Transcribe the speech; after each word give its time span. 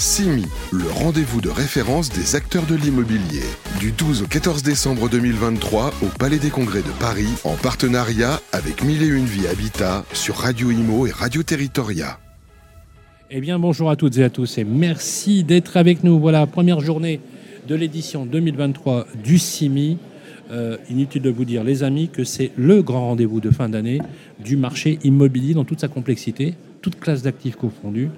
CIMI, 0.00 0.46
le 0.72 0.88
rendez-vous 0.90 1.40
de 1.40 1.48
référence 1.48 2.10
des 2.10 2.36
acteurs 2.36 2.66
de 2.66 2.76
l'immobilier. 2.76 3.42
Du 3.80 3.90
12 3.90 4.22
au 4.22 4.26
14 4.26 4.62
décembre 4.62 5.08
2023 5.08 5.92
au 6.02 6.06
Palais 6.18 6.38
des 6.38 6.50
Congrès 6.50 6.82
de 6.82 6.90
Paris, 7.00 7.28
en 7.42 7.54
partenariat 7.54 8.40
avec 8.52 8.84
Mille 8.84 9.02
et 9.02 9.08
Une 9.08 9.24
Vie 9.24 9.48
Habitat 9.48 10.04
sur 10.12 10.36
Radio 10.36 10.70
Imo 10.70 11.06
et 11.08 11.10
Radio 11.10 11.42
Territoria. 11.42 12.20
Eh 13.30 13.40
bien, 13.40 13.58
bonjour 13.58 13.90
à 13.90 13.96
toutes 13.96 14.18
et 14.18 14.24
à 14.24 14.30
tous 14.30 14.58
et 14.58 14.64
merci 14.64 15.42
d'être 15.42 15.76
avec 15.76 16.04
nous. 16.04 16.20
Voilà, 16.20 16.46
première 16.46 16.80
journée 16.80 17.20
de 17.66 17.74
l'édition 17.74 18.24
2023 18.24 19.06
du 19.22 19.38
CIMI. 19.38 19.98
Euh, 20.50 20.76
inutile 20.88 21.22
de 21.22 21.30
vous 21.30 21.44
dire, 21.44 21.64
les 21.64 21.82
amis, 21.82 22.08
que 22.08 22.24
c'est 22.24 22.52
le 22.56 22.82
grand 22.82 23.08
rendez-vous 23.08 23.40
de 23.40 23.50
fin 23.50 23.68
d'année 23.68 24.00
du 24.42 24.56
marché 24.56 24.98
immobilier 25.02 25.54
dans 25.54 25.64
toute 25.64 25.80
sa 25.80 25.88
complexité, 25.88 26.54
toute 26.80 26.98
classe 26.98 27.22
d'actifs 27.22 27.56
confondus, 27.56 28.10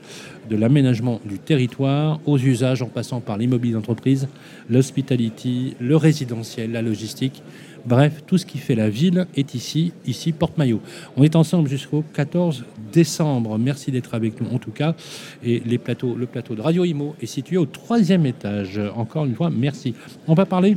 de 0.49 0.57
l'aménagement 0.57 1.21
du 1.25 1.39
territoire 1.39 2.21
aux 2.27 2.39
usages 2.39 2.83
en 2.83 2.89
passant 2.89 3.21
par 3.21 3.39
l'immobilier 3.39 3.75
d'entreprise, 3.75 4.29
l'hospitality, 4.69 5.77
le 5.80 5.97
résidentiel, 5.97 6.73
la 6.73 6.83
logistique. 6.83 7.43
Bref, 7.87 8.23
tout 8.27 8.37
ce 8.37 8.45
qui 8.45 8.59
fait 8.59 8.75
la 8.75 8.91
ville 8.91 9.27
est 9.37 9.55
ici, 9.55 9.93
ici 10.07 10.33
Porte-Maillot. 10.33 10.81
On 11.17 11.23
est 11.23 11.34
ensemble 11.34 11.69
jusqu'au 11.69 12.05
14 12.12 12.65
décembre. 12.93 13.59
Merci 13.59 13.91
d'être 13.91 14.15
avec 14.15 14.41
nous 14.41 14.55
en 14.55 14.59
tout 14.59 14.70
cas. 14.70 14.95
Et 15.42 15.61
les 15.65 15.79
plateaux, 15.79 16.15
le 16.15 16.27
plateau 16.27 16.55
de 16.55 16.61
Radio 16.61 16.84
Imo 16.84 17.15
est 17.23 17.27
situé 17.27 17.56
au 17.56 17.67
troisième 17.67 18.27
étage. 18.27 18.81
Encore 18.95 19.25
une 19.25 19.34
fois, 19.34 19.51
merci. 19.51 19.95
On 20.29 20.34
va 20.34 20.45
parler 20.45 20.77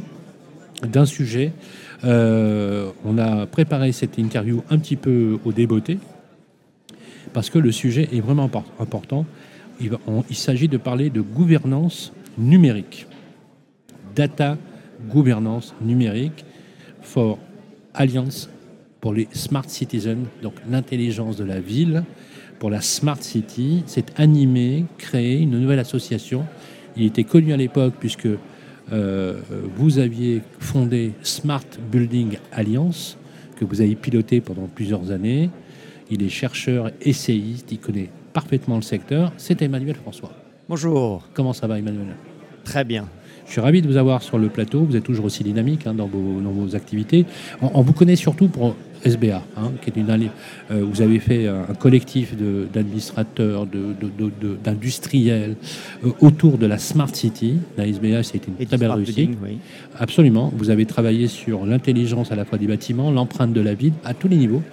d'un 0.81 1.05
sujet. 1.05 1.52
Euh, 2.05 2.90
on 3.05 3.18
a 3.18 3.45
préparé 3.48 3.91
cette 3.91 4.18
interview 4.18 4.63
un 4.70 4.77
petit 4.77 4.95
peu 4.95 5.40
au 5.45 5.52
débeauté 5.52 5.99
parce 7.33 7.49
que 7.49 7.59
le 7.59 7.71
sujet 7.71 8.07
est 8.13 8.21
vraiment 8.21 8.49
important. 8.79 9.25
Il, 9.81 10.35
s'agit 10.35 10.67
de 10.67 10.77
parler 10.77 11.09
de 11.09 11.21
gouvernance 11.21 12.13
numérique. 12.37 13.07
Data 14.15 14.57
gouvernance 15.09 15.73
numérique 15.81 16.45
for 17.01 17.40
Alliance 17.93 18.49
pour 19.01 19.13
les 19.13 19.27
Smart 19.34 19.65
Citizens, 19.67 20.25
donc 20.41 20.53
l'intelligence 20.70 21.35
de 21.35 21.43
la 21.43 21.59
ville, 21.59 22.03
pour 22.59 22.70
la 22.70 22.79
Smart 22.79 23.21
City. 23.21 23.84
C'est 23.85 24.18
animé, 24.18 24.85
créé 24.97 25.40
une 25.40 25.59
nouvelle 25.59 25.79
association. 25.79 26.45
Il 26.95 27.05
était 27.05 27.25
connu 27.25 27.51
à 27.51 27.57
l'époque 27.57 27.95
puisque 27.99 28.29
euh, 28.91 29.41
vous 29.75 29.99
aviez 29.99 30.41
fondé 30.59 31.13
Smart 31.23 31.65
Building 31.91 32.37
Alliance, 32.51 33.18
que 33.57 33.65
vous 33.65 33.81
avez 33.81 33.95
piloté 33.95 34.40
pendant 34.40 34.68
plusieurs 34.73 35.12
années. 35.12 35.49
Il 36.09 36.23
est 36.23 36.29
chercheur, 36.29 36.91
essayiste, 37.01 37.71
il 37.71 37.79
connaît 37.79 38.09
parfaitement 38.34 38.76
le 38.76 38.82
secteur. 38.82 39.32
C'est 39.37 39.62
Emmanuel 39.62 39.96
François. 39.96 40.32
Bonjour. 40.68 41.27
Comment 41.34 41.54
ça 41.54 41.68
va, 41.68 41.79
Emmanuel? 41.79 42.15
Très 42.63 42.84
bien. 42.84 43.07
Je 43.46 43.51
suis 43.51 43.62
ravi 43.62 43.82
de 43.82 43.87
vous 43.87 43.98
avoir 43.98 44.24
sur 44.24 44.37
le 44.37 44.49
plateau. 44.49 44.84
Vous 44.84 44.96
êtes 44.96 45.04
toujours 45.04 45.26
aussi 45.26 45.43
dynamique 45.43 45.85
hein, 45.85 45.93
dans, 45.93 46.07
vos, 46.07 46.40
dans, 46.41 46.51
vos, 46.51 46.76
activités. 46.76 47.26
On, 47.62 47.81
vous 47.81 47.93
connaît 47.93 48.15
surtout 48.15 48.48
pour 48.48 48.76
SBA, 49.04 49.43
hein, 49.57 49.71
qui 49.81 49.90
est 49.90 49.98
une 49.98 50.09
euh, 50.09 50.85
vous 50.90 51.01
avez 51.01 51.20
fait 51.20 51.48
un, 51.48 51.74
collectif 51.77 52.35
d'administrateurs, 52.37 53.68
d'industriels 54.63 55.57
euh, 56.05 56.12
autour 56.21 56.57
de 56.57 56.65
la 56.65 56.77
Smart 56.77 57.13
City. 57.13 57.57
La 57.77 57.85
SBA, 57.85 58.24
c'était 58.24 58.48
une 58.48 58.65
très 58.65 58.77
belle 58.77 58.91
réussite. 58.91 59.37
Oui. 59.43 59.57
Absolument. 59.99 60.51
Vous 60.55 60.70
avez 60.70 60.85
travaillé 60.85 61.27
sur 61.27 61.65
l'intelligence 61.65 62.31
à 62.31 62.35
la 62.35 62.46
fois 62.46 62.57
des 62.57 62.68
bâtiments, 62.68 63.12
l'empreinte 63.12 63.51
de 63.51 63.62
la 63.62 63.74
ville, 63.74 63.93
à 64.06 64.13
tous 64.13 64.29
les 64.29 64.38
niveaux. 64.38 64.63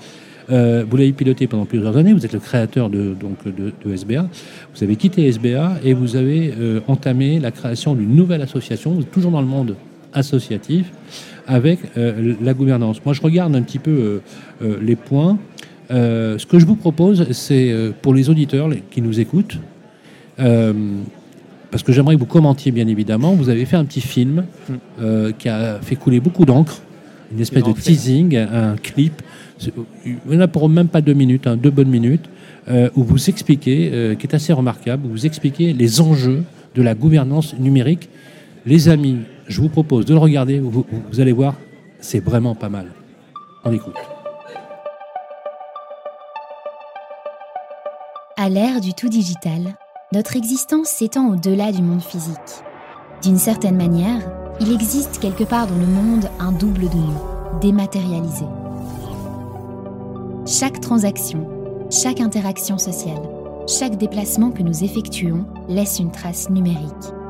Euh, 0.50 0.84
vous 0.88 0.96
l'avez 0.96 1.12
piloté 1.12 1.46
pendant 1.46 1.64
plusieurs 1.64 1.96
années, 1.96 2.12
vous 2.12 2.24
êtes 2.24 2.32
le 2.32 2.40
créateur 2.40 2.90
de, 2.90 3.14
donc, 3.14 3.36
de, 3.44 3.94
SBA. 3.94 4.28
Vous 4.74 4.84
avez 4.84 4.96
quitté 4.96 5.26
SBA 5.26 5.78
et 5.84 5.94
vous 5.94 6.16
avez 6.16 6.52
euh, 6.58 6.80
entamé 6.88 7.38
la 7.38 7.50
création 7.50 7.94
d'une 7.94 8.14
nouvelle 8.14 8.42
association, 8.42 8.92
vous 8.92 9.02
êtes 9.02 9.10
toujours 9.10 9.30
dans 9.30 9.40
le 9.40 9.46
monde 9.46 9.76
associatif, 10.12 10.90
avec 11.46 11.78
euh, 11.96 12.34
la 12.42 12.54
gouvernance. 12.54 13.04
Moi, 13.04 13.14
je 13.14 13.20
regarde 13.20 13.54
un 13.54 13.62
petit 13.62 13.78
peu 13.78 14.20
les 14.60 14.96
points. 14.96 15.38
ce 15.90 16.44
que 16.46 16.58
je 16.58 16.66
vous 16.66 16.76
propose, 16.76 17.30
c'est 17.32 17.74
pour 18.02 18.14
les 18.14 18.28
auditeurs 18.28 18.68
qui 18.90 19.02
nous 19.02 19.20
écoutent, 19.20 19.58
parce 20.36 21.82
que 21.84 21.92
j'aimerais 21.92 22.16
que 22.16 22.20
vous 22.20 22.26
commentiez 22.26 22.72
bien 22.72 22.88
évidemment, 22.88 23.34
vous 23.34 23.48
avez 23.48 23.64
fait 23.64 23.76
un 23.76 23.84
petit 23.84 24.00
film 24.00 24.44
qui 25.38 25.48
a 25.48 25.78
fait 25.80 25.96
couler 25.96 26.20
beaucoup 26.20 26.44
d'encre, 26.44 26.82
une 27.32 27.40
espèce 27.40 27.62
de 27.62 27.72
teasing, 27.72 28.36
un 28.36 28.76
clip 28.76 29.22
il 30.04 30.18
n'y 30.26 30.36
en 30.36 30.40
a 30.40 30.48
pour 30.48 30.68
même 30.68 30.88
pas 30.88 31.00
deux 31.00 31.12
minutes, 31.12 31.46
hein, 31.46 31.56
deux 31.56 31.70
bonnes 31.70 31.88
minutes, 31.88 32.28
euh, 32.68 32.88
où 32.96 33.02
vous 33.02 33.28
expliquez, 33.28 33.90
euh, 33.92 34.14
qui 34.14 34.26
est 34.26 34.34
assez 34.34 34.52
remarquable, 34.52 35.06
où 35.06 35.10
vous 35.10 35.26
expliquez 35.26 35.72
les 35.72 36.00
enjeux 36.00 36.44
de 36.74 36.82
la 36.82 36.94
gouvernance 36.94 37.54
numérique. 37.58 38.08
Les 38.66 38.88
amis, 38.88 39.18
je 39.48 39.60
vous 39.60 39.68
propose 39.68 40.06
de 40.06 40.14
le 40.14 40.18
regarder, 40.18 40.60
vous, 40.60 40.86
vous 41.10 41.20
allez 41.20 41.32
voir, 41.32 41.54
c'est 42.00 42.20
vraiment 42.20 42.54
pas 42.54 42.68
mal. 42.68 42.86
On 43.64 43.72
écoute. 43.72 43.96
À 48.36 48.48
l'ère 48.48 48.80
du 48.80 48.94
tout 48.94 49.08
digital, 49.08 49.76
notre 50.12 50.36
existence 50.36 50.88
s'étend 50.88 51.28
au-delà 51.28 51.72
du 51.72 51.82
monde 51.82 52.02
physique. 52.02 52.64
D'une 53.22 53.36
certaine 53.36 53.76
manière, 53.76 54.30
il 54.60 54.72
existe 54.72 55.18
quelque 55.18 55.44
part 55.44 55.66
dans 55.66 55.76
le 55.76 55.86
monde 55.86 56.28
un 56.38 56.52
double 56.52 56.88
de 56.88 56.96
nous, 56.96 57.60
dématérialisé. 57.60 58.44
Chaque 60.46 60.80
transaction, 60.80 61.48
chaque 61.90 62.20
interaction 62.20 62.76
sociale, 62.76 63.22
chaque 63.66 63.96
déplacement 63.96 64.50
que 64.50 64.62
nous 64.62 64.84
effectuons 64.84 65.46
laisse 65.68 65.98
une 65.98 66.10
trace 66.10 66.50
numérique, 66.50 66.84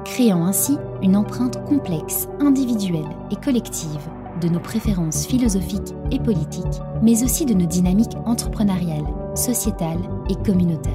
créant 0.05 0.45
ainsi 0.45 0.77
une 1.03 1.17
empreinte 1.17 1.65
complexe, 1.67 2.29
individuelle 2.41 3.09
et 3.31 3.37
collective 3.37 4.09
de 4.41 4.49
nos 4.49 4.61
préférences 4.61 5.27
philosophiques 5.27 5.95
et 6.11 6.19
politiques, 6.19 6.81
mais 7.03 7.23
aussi 7.23 7.45
de 7.47 7.55
nos 7.55 7.67
dynamiques 7.67 8.17
entrepreneuriales, 8.25 9.07
sociétales 9.37 10.03
et 10.29 10.35
communautaires. 10.35 10.95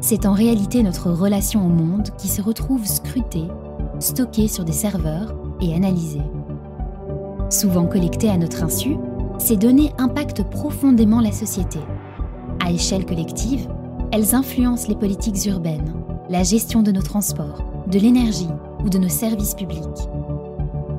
C'est 0.00 0.26
en 0.26 0.32
réalité 0.32 0.82
notre 0.82 1.10
relation 1.10 1.66
au 1.66 1.68
monde 1.68 2.10
qui 2.16 2.28
se 2.28 2.42
retrouve 2.42 2.86
scrutée, 2.86 3.48
stockée 4.04 4.48
sur 4.48 4.64
des 4.64 4.72
serveurs 4.72 5.34
et 5.60 5.74
analysée. 5.74 6.22
Souvent 7.50 7.86
collectée 7.86 8.28
à 8.28 8.36
notre 8.36 8.62
insu, 8.62 8.96
ces 9.38 9.56
données 9.56 9.92
impactent 9.98 10.48
profondément 10.48 11.20
la 11.20 11.32
société. 11.32 11.78
À 12.64 12.70
échelle 12.70 13.06
collective, 13.06 13.68
elles 14.12 14.34
influencent 14.34 14.88
les 14.88 14.94
politiques 14.94 15.46
urbaines, 15.46 15.94
la 16.28 16.42
gestion 16.42 16.82
de 16.82 16.92
nos 16.92 17.02
transports, 17.02 17.64
de 17.90 17.98
l'énergie 17.98 18.48
ou 18.84 18.88
de 18.88 18.98
nos 18.98 19.08
services 19.08 19.54
publics. 19.54 20.08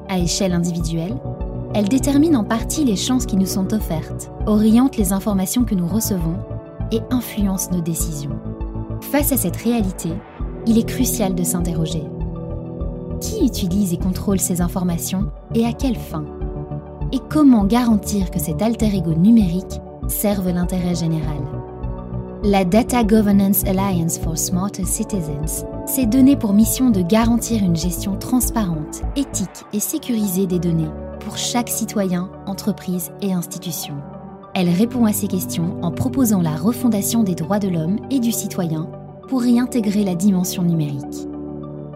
À 0.09 0.19
échelle 0.19 0.53
individuelle, 0.53 1.17
elles 1.73 1.89
déterminent 1.89 2.39
en 2.39 2.43
partie 2.43 2.85
les 2.85 2.95
chances 2.95 3.25
qui 3.25 3.37
nous 3.37 3.45
sont 3.45 3.73
offertes, 3.73 4.31
orientent 4.45 4.97
les 4.97 5.13
informations 5.13 5.63
que 5.63 5.75
nous 5.75 5.87
recevons 5.87 6.37
et 6.91 7.01
influencent 7.11 7.71
nos 7.71 7.81
décisions. 7.81 8.39
Face 9.01 9.31
à 9.31 9.37
cette 9.37 9.57
réalité, 9.57 10.09
il 10.65 10.77
est 10.77 10.87
crucial 10.87 11.35
de 11.35 11.43
s'interroger. 11.43 12.03
Qui 13.25 13.43
utilise 13.43 13.91
et 13.91 13.97
contrôle 13.97 14.39
ces 14.39 14.61
informations 14.61 15.31
et 15.55 15.65
à 15.65 15.73
quelle 15.73 15.97
fin 15.97 16.25
et 17.11 17.17
comment 17.27 17.63
garantir 17.63 18.29
que 18.29 18.37
cet 18.37 18.61
alter 18.61 18.95
ego 18.95 19.15
numérique 19.15 19.81
serve 20.07 20.49
l'intérêt 20.51 20.93
général. 20.93 21.39
La 22.43 22.65
Data 22.65 23.03
Governance 23.03 23.63
Alliance 23.65 24.19
for 24.19 24.37
Smarter 24.37 24.85
Citizens 24.85 25.65
s'est 25.87 26.05
donnée 26.05 26.35
pour 26.35 26.53
mission 26.53 26.91
de 26.91 27.01
garantir 27.01 27.63
une 27.63 27.75
gestion 27.75 28.15
transparente, 28.15 29.01
éthique 29.15 29.65
et 29.73 29.79
sécurisée 29.79 30.45
des 30.45 30.59
données 30.59 30.91
pour 31.19 31.35
chaque 31.35 31.69
citoyen, 31.69 32.29
entreprise 32.45 33.11
et 33.23 33.33
institution. 33.33 33.95
Elle 34.53 34.69
répond 34.69 35.05
à 35.05 35.13
ces 35.13 35.27
questions 35.27 35.79
en 35.81 35.89
proposant 35.89 36.43
la 36.43 36.55
refondation 36.55 37.23
des 37.23 37.33
droits 37.33 37.59
de 37.59 37.69
l'homme 37.69 37.97
et 38.11 38.19
du 38.19 38.31
citoyen 38.31 38.87
pour 39.27 39.43
y 39.47 39.59
intégrer 39.59 40.03
la 40.03 40.13
dimension 40.13 40.61
numérique. 40.61 41.27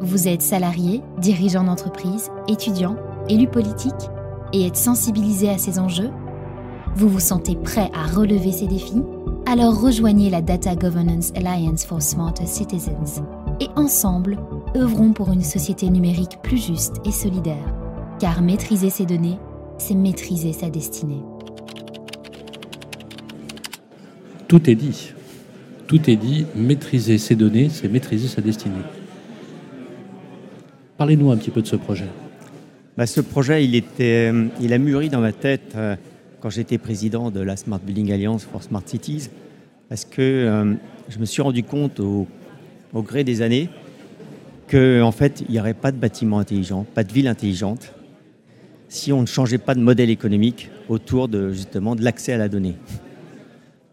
Vous 0.02 0.30
êtes 0.30 0.42
salarié, 0.42 1.02
dirigeant 1.18 1.66
d'entreprise, 1.66 2.32
étudiant, 2.48 2.96
élu 3.28 3.48
politique 3.48 3.94
et 4.54 4.66
êtes 4.66 4.78
sensibilisé 4.78 5.50
à 5.50 5.58
ces 5.58 5.78
enjeux? 5.78 6.10
Vous 6.96 7.10
vous 7.10 7.20
sentez 7.20 7.58
prêt 7.58 7.92
à 7.94 8.08
relever 8.08 8.54
ces 8.54 8.68
défis? 8.68 9.04
Alors 9.46 9.82
rejoignez 9.82 10.30
la 10.30 10.42
Data 10.42 10.76
Governance 10.76 11.34
Alliance 11.36 11.84
for 11.84 12.02
Smarter 12.02 12.46
Citizens 12.46 13.24
et 13.60 13.68
ensemble, 13.76 14.38
œuvrons 14.74 15.12
pour 15.12 15.34
une 15.34 15.44
société 15.44 15.90
numérique 15.90 16.40
plus 16.44 16.66
juste 16.66 16.96
et 17.04 17.12
solidaire. 17.12 17.76
Car 18.20 18.42
maîtriser 18.42 18.90
ses 18.90 19.06
données, 19.06 19.38
c'est 19.78 19.96
maîtriser 19.96 20.54
sa 20.54 20.70
destinée. 20.70 21.22
Tout 24.48 24.70
est 24.70 24.76
dit. 24.76 25.12
Tout 25.88 26.10
est 26.10 26.16
dit. 26.16 26.46
Maîtriser 26.56 27.18
ses 27.18 27.36
données, 27.36 27.68
c'est 27.68 27.90
maîtriser 27.90 28.30
sa 28.30 28.42
destinée. 28.42 28.76
Parlez-nous 31.00 31.32
un 31.32 31.38
petit 31.38 31.50
peu 31.50 31.62
de 31.62 31.68
ce 31.68 31.78
projet. 31.78 32.08
Bah, 32.98 33.08
ce 33.08 33.22
projet, 33.22 33.66
euh, 34.02 34.48
il 34.60 34.74
a 34.74 34.78
mûri 34.78 35.08
dans 35.08 35.22
ma 35.22 35.32
tête 35.32 35.72
euh, 35.78 35.96
quand 36.42 36.50
j'étais 36.50 36.78
président 36.78 37.32
de 37.32 37.40
la 37.40 37.56
Smart 37.56 37.80
Building 37.80 38.12
Alliance 38.12 38.44
for 38.44 38.62
Smart 38.62 38.84
Cities, 38.86 39.30
parce 39.88 40.04
que 40.04 40.22
euh, 40.22 40.74
je 41.08 41.20
me 41.20 41.24
suis 41.24 41.42
rendu 41.42 41.64
compte 41.64 42.02
au, 42.02 42.28
gré 42.94 43.24
des 43.24 43.42
années 43.42 43.70
qu'en 44.70 45.04
en 45.04 45.14
fait, 45.14 45.42
il 45.48 45.54
n'y 45.54 45.60
aurait 45.62 45.74
pas 45.74 45.94
de 45.94 45.98
bâtiment 45.98 46.38
intelligent, 46.38 46.86
pas 46.94 47.06
de 47.06 47.14
ville 47.14 47.30
intelligente, 47.30 47.94
si 48.90 49.14
on 49.14 49.22
ne 49.22 49.26
changeait 49.26 49.58
pas 49.58 49.76
de 49.76 49.82
modèle 49.82 50.10
économique 50.10 50.70
autour 50.90 51.30
de, 51.30 51.54
justement 51.54 51.96
de 51.96 52.04
l'accès 52.04 52.34
à 52.34 52.38
la 52.38 52.50
donnée. 52.50 52.76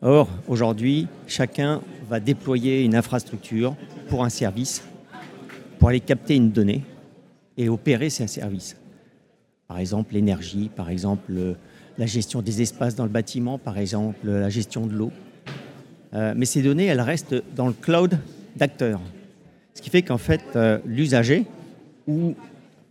Or, 0.02 0.29
aujourd'hui, 0.49 1.06
chacun 1.29 1.82
va 2.11 2.19
déployer 2.19 2.82
une 2.82 2.97
infrastructure 2.97 3.76
pour 4.09 4.25
un 4.25 4.29
service, 4.29 4.82
pour 5.79 5.91
aller 5.91 6.00
capter 6.00 6.35
une 6.35 6.50
donnée 6.50 6.82
et 7.56 7.69
opérer 7.69 8.11
ces 8.11 8.26
services. 8.26 8.76
Par 9.69 9.79
exemple, 9.79 10.14
l'énergie, 10.14 10.70
par 10.75 10.91
exemple, 10.91 11.32
la 11.99 12.06
gestion 12.06 12.43
des 12.43 12.62
espaces 12.62 12.94
dans 12.94 13.05
le 13.05 13.11
bâtiment, 13.11 13.58
par 13.58 13.79
exemple, 13.79 14.29
la 14.29 14.49
gestion 14.50 14.87
de 14.87 14.94
l'eau. 14.94 15.12
Euh, 16.14 16.35
mais 16.37 16.44
ces 16.44 16.62
données, 16.62 16.87
elles 16.87 17.00
restent 17.00 17.35
dans 17.55 17.67
le 17.67 17.73
cloud 17.73 18.19
d'acteurs. 18.56 19.00
Ce 19.75 19.82
qui 19.82 19.91
fait 19.91 20.03
qu'en 20.03 20.19
fait, 20.19 20.43
euh, 20.55 20.79
l'usager 20.87 21.44
ou 22.06 22.35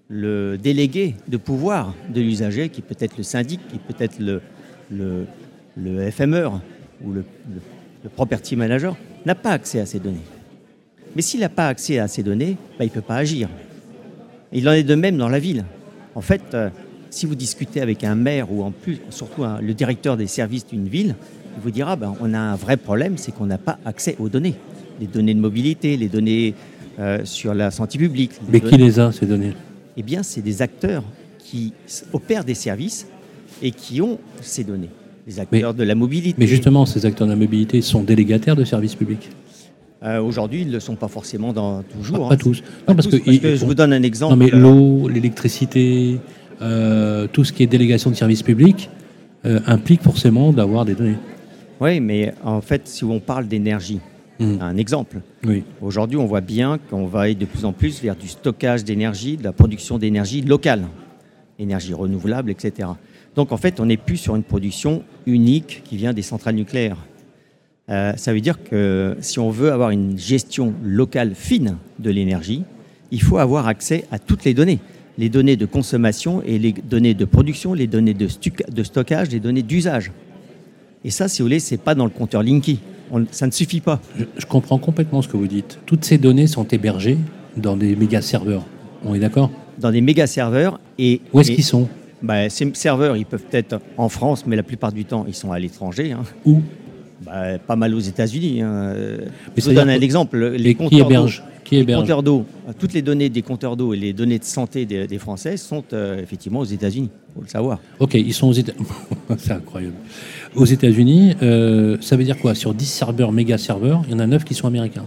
le 0.07 0.57
délégué 0.57 1.15
de 1.27 1.37
pouvoir 1.37 1.95
de 2.09 2.21
l'usager, 2.21 2.69
qui 2.69 2.81
peut 2.81 2.95
être 2.99 3.17
le 3.17 3.23
syndic, 3.23 3.59
qui 3.69 3.79
peut 3.79 3.95
être 3.97 4.19
le, 4.19 4.41
le, 4.91 5.25
le 5.77 6.11
FMeur 6.11 6.61
ou 7.03 7.11
le, 7.11 7.25
le, 8.03 8.09
property 8.09 8.55
manager, 8.55 8.95
n'a 9.25 9.33
pas 9.33 9.51
accès 9.51 9.79
à 9.79 9.85
ces 9.87 9.99
données. 9.99 10.21
Mais 11.15 11.23
s'il 11.23 11.39
n'a 11.39 11.49
pas 11.49 11.69
accès 11.69 11.97
à 11.97 12.07
ces 12.07 12.21
données, 12.21 12.55
bah, 12.77 12.85
il 12.85 12.89
ne 12.89 12.93
peut 12.93 13.01
pas 13.01 13.15
agir. 13.15 13.49
Il 14.55 14.69
en 14.69 14.71
est 14.71 14.83
de 14.83 14.95
même 14.95 15.17
dans 15.17 15.27
la 15.27 15.37
ville. 15.37 15.65
En 16.15 16.21
fait, 16.21 16.41
euh, 16.53 16.69
si 17.09 17.25
vous 17.25 17.35
discutez 17.35 17.81
avec 17.81 18.05
un 18.05 18.15
maire 18.15 18.51
ou 18.51 18.63
en 18.63 18.71
plus, 18.71 18.99
surtout 19.09 19.43
le 19.61 19.73
directeur 19.73 20.15
des 20.15 20.27
services 20.27 20.65
d'une 20.65 20.87
ville, 20.87 21.15
il 21.57 21.61
vous 21.61 21.71
dira 21.71 21.97
ben, 21.97 22.15
on 22.21 22.33
a 22.33 22.39
un 22.39 22.55
vrai 22.55 22.77
problème, 22.77 23.17
c'est 23.17 23.33
qu'on 23.33 23.45
n'a 23.45 23.57
pas 23.57 23.77
accès 23.85 24.15
aux 24.17 24.29
données. 24.29 24.55
Les 25.01 25.07
données 25.07 25.33
de 25.33 25.41
mobilité, 25.41 25.97
les 25.97 26.07
données 26.07 26.53
euh, 26.99 27.19
sur 27.25 27.53
la 27.53 27.69
santé 27.69 27.97
publique. 27.97 28.31
Mais 28.49 28.61
qui 28.61 28.77
les 28.77 28.97
a, 28.97 29.11
ces 29.11 29.25
données? 29.25 29.51
Eh 29.97 30.03
bien, 30.03 30.23
c'est 30.23 30.41
des 30.41 30.61
acteurs 30.61 31.03
qui 31.37 31.73
opèrent 32.13 32.45
des 32.45 32.55
services 32.55 33.07
et 33.61 33.71
qui 33.71 34.01
ont 34.01 34.19
ces 34.41 34.63
données. 34.63 34.89
Les 35.27 35.39
acteurs 35.39 35.73
de 35.73 35.83
la 35.83 35.95
mobilité. 35.95 36.35
Mais 36.37 36.47
justement, 36.47 36.85
ces 36.85 37.05
acteurs 37.05 37.27
de 37.27 37.33
la 37.33 37.39
mobilité 37.39 37.81
sont 37.81 38.03
délégataires 38.03 38.55
de 38.55 38.63
services 38.63 38.95
publics 38.95 39.29
euh, 40.05 40.21
Aujourd'hui, 40.21 40.61
ils 40.61 40.67
ne 40.67 40.73
le 40.73 40.79
sont 40.79 40.95
pas 40.95 41.07
forcément 41.07 41.53
dans, 41.53 41.83
toujours. 41.83 42.29
Pas, 42.29 42.35
hein. 42.35 42.37
tous. 42.37 42.63
Non, 42.87 42.95
parce, 42.95 43.07
que, 43.07 43.17
je 43.17 43.65
vous 43.65 43.73
donne 43.73 43.93
un 43.93 44.03
exemple. 44.03 44.35
Non, 44.35 44.37
mais 44.37 44.51
l'eau, 44.51 45.07
l'électricité, 45.07 46.19
euh, 46.61 47.27
tout 47.31 47.43
ce 47.43 47.51
qui 47.51 47.63
est 47.63 47.67
délégation 47.67 48.09
de 48.09 48.15
services 48.15 48.43
publics 48.43 48.89
implique 49.67 50.01
forcément 50.01 50.51
d'avoir 50.51 50.85
des 50.85 50.95
données. 50.95 51.17
Oui, 51.79 51.99
mais 51.99 52.33
en 52.43 52.61
fait, 52.61 52.87
si 52.87 53.03
on 53.03 53.19
parle 53.19 53.47
d'énergie, 53.47 53.99
hmm. 54.39 54.57
un 54.61 54.77
exemple. 54.77 55.21
Oui. 55.45 55.63
Aujourd'hui, 55.81 56.17
on 56.17 56.25
voit 56.25 56.41
bien 56.41 56.79
qu'on 56.89 57.05
va 57.05 57.21
aller 57.21 57.35
de 57.35 57.45
plus 57.45 57.65
en 57.65 57.73
plus 57.73 58.01
vers 58.01 58.15
du 58.15 58.27
stockage 58.27 58.83
d'énergie, 58.83 59.37
de 59.37 59.43
la 59.43 59.51
production 59.51 59.97
d'énergie 59.97 60.41
locale, 60.41 60.85
énergie 61.59 61.93
renouvelable, 61.93 62.49
etc. 62.49 62.89
Donc 63.35 63.51
en 63.51 63.57
fait, 63.57 63.79
on 63.79 63.85
n'est 63.85 63.97
plus 63.97 64.17
sur 64.17 64.35
une 64.35 64.43
production 64.43 65.03
unique 65.25 65.81
qui 65.83 65.97
vient 65.97 66.13
des 66.13 66.21
centrales 66.21 66.55
nucléaires. 66.55 66.97
Euh, 67.89 68.13
ça 68.15 68.33
veut 68.33 68.41
dire 68.41 68.63
que 68.63 69.15
si 69.19 69.39
on 69.39 69.51
veut 69.51 69.71
avoir 69.71 69.91
une 69.91 70.17
gestion 70.17 70.73
locale 70.83 71.33
fine 71.35 71.77
de 71.99 72.09
l'énergie, 72.09 72.63
il 73.11 73.21
faut 73.21 73.37
avoir 73.37 73.67
accès 73.67 74.05
à 74.11 74.19
toutes 74.19 74.43
les 74.43 74.53
données. 74.53 74.79
Les 75.17 75.29
données 75.29 75.55
de 75.55 75.65
consommation 75.65 76.41
et 76.45 76.57
les 76.57 76.73
données 76.73 77.13
de 77.13 77.25
production, 77.25 77.73
les 77.73 77.87
données 77.87 78.13
de, 78.13 78.27
de 78.71 78.83
stockage, 78.83 79.29
les 79.29 79.39
données 79.39 79.61
d'usage. 79.61 80.11
Et 81.05 81.11
ça, 81.11 81.27
si 81.27 81.41
vous 81.41 81.45
voulez, 81.45 81.59
c'est 81.59 81.77
pas 81.77 81.93
dans 81.93 82.05
le 82.05 82.09
compteur 82.09 82.41
Linky. 82.41 82.79
ça 83.31 83.45
ne 83.45 83.51
suffit 83.51 83.79
pas. 83.79 84.01
Je, 84.17 84.45
comprends 84.47 84.79
complètement 84.79 85.21
ce 85.21 85.27
que 85.27 85.37
vous 85.37 85.47
dites. 85.47 85.79
Toutes 85.85 86.03
ces 86.03 86.17
données 86.17 86.47
sont 86.47 86.65
hébergées 86.65 87.17
dans 87.55 87.77
des 87.77 87.95
méga 87.95 88.21
serveurs. 88.21 88.63
On 89.05 89.13
est 89.13 89.19
d'accord? 89.19 89.51
Dans 89.77 89.91
des 89.91 90.01
méga 90.01 90.25
serveurs. 90.25 90.79
Et, 90.97 91.21
Où 91.31 91.39
est-ce 91.39 91.51
qu'ils 91.51 91.63
sont? 91.63 91.87
Bah, 92.23 92.49
Ces 92.49 92.69
serveurs, 92.73 93.15
ils 93.15 93.25
peuvent 93.25 93.45
être 93.51 93.79
en 93.97 94.09
France, 94.09 94.45
mais 94.47 94.55
la 94.55 94.63
plupart 94.63 94.91
du 94.91 95.05
temps, 95.05 95.25
ils 95.27 95.35
sont 95.35 95.51
à 95.51 95.59
l'étranger. 95.59 96.11
Hein. 96.11 96.23
Où? 96.43 96.61
Bah, 97.25 97.57
Pas 97.59 97.75
mal 97.75 97.93
aux 97.93 97.99
États-unis. 97.99 98.61
Hein. 98.61 98.93
Je 99.55 99.63
vous 99.63 99.73
donne 99.73 99.89
un 99.89 100.01
exemple. 100.01 100.37
Les, 100.57 100.75
compteurs 100.75 101.27
qui 101.65 101.83
les 101.83 101.93
compteurs 101.93 102.23
d'eau, 102.23 102.45
toutes 102.79 102.93
les 102.93 103.01
données 103.01 103.29
des 103.29 103.41
compteurs 103.41 103.75
d'eau 103.75 103.93
et 103.93 103.97
les 103.97 104.13
données 104.13 104.39
de 104.39 104.43
santé 104.43 104.85
des, 104.85 105.17
Français 105.17 105.57
sont 105.57 105.83
euh, 105.91 106.21
effectivement 106.21 106.59
aux 106.59 106.65
États-Unis. 106.65 107.09
Il 107.11 107.33
faut 107.33 107.41
le 107.41 107.47
savoir. 107.47 107.79
Ok, 107.99 108.13
ils 108.13 108.33
sont 108.33 108.47
aux 108.47 108.53
États-Unis. 108.53 108.85
C'est 109.37 109.51
incroyable. 109.51 109.95
Aux 110.55 110.65
États-Unis, 110.65 111.35
euh, 111.41 111.97
ça 112.01 112.15
veut 112.15 112.23
dire 112.23 112.37
quoi? 112.37 112.55
Sur 112.55 112.73
10 112.73 112.85
serveurs, 112.85 113.31
méga 113.31 113.57
serveurs, 113.57 114.03
il 114.07 114.11
y 114.11 114.15
en 114.15 114.19
a 114.19 114.27
9 114.27 114.43
qui 114.43 114.53
sont 114.53 114.67
américains. 114.67 115.05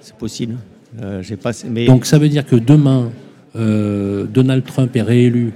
C'est 0.00 0.16
possible. 0.16 0.56
Euh, 1.00 1.22
pas, 1.40 1.52
mais... 1.68 1.86
Donc 1.86 2.04
ça 2.04 2.18
veut 2.18 2.28
dire 2.28 2.44
que 2.44 2.56
demain, 2.56 3.10
Donald 3.54 4.64
Trump 4.64 4.94
est 4.96 5.02
réélu, 5.02 5.52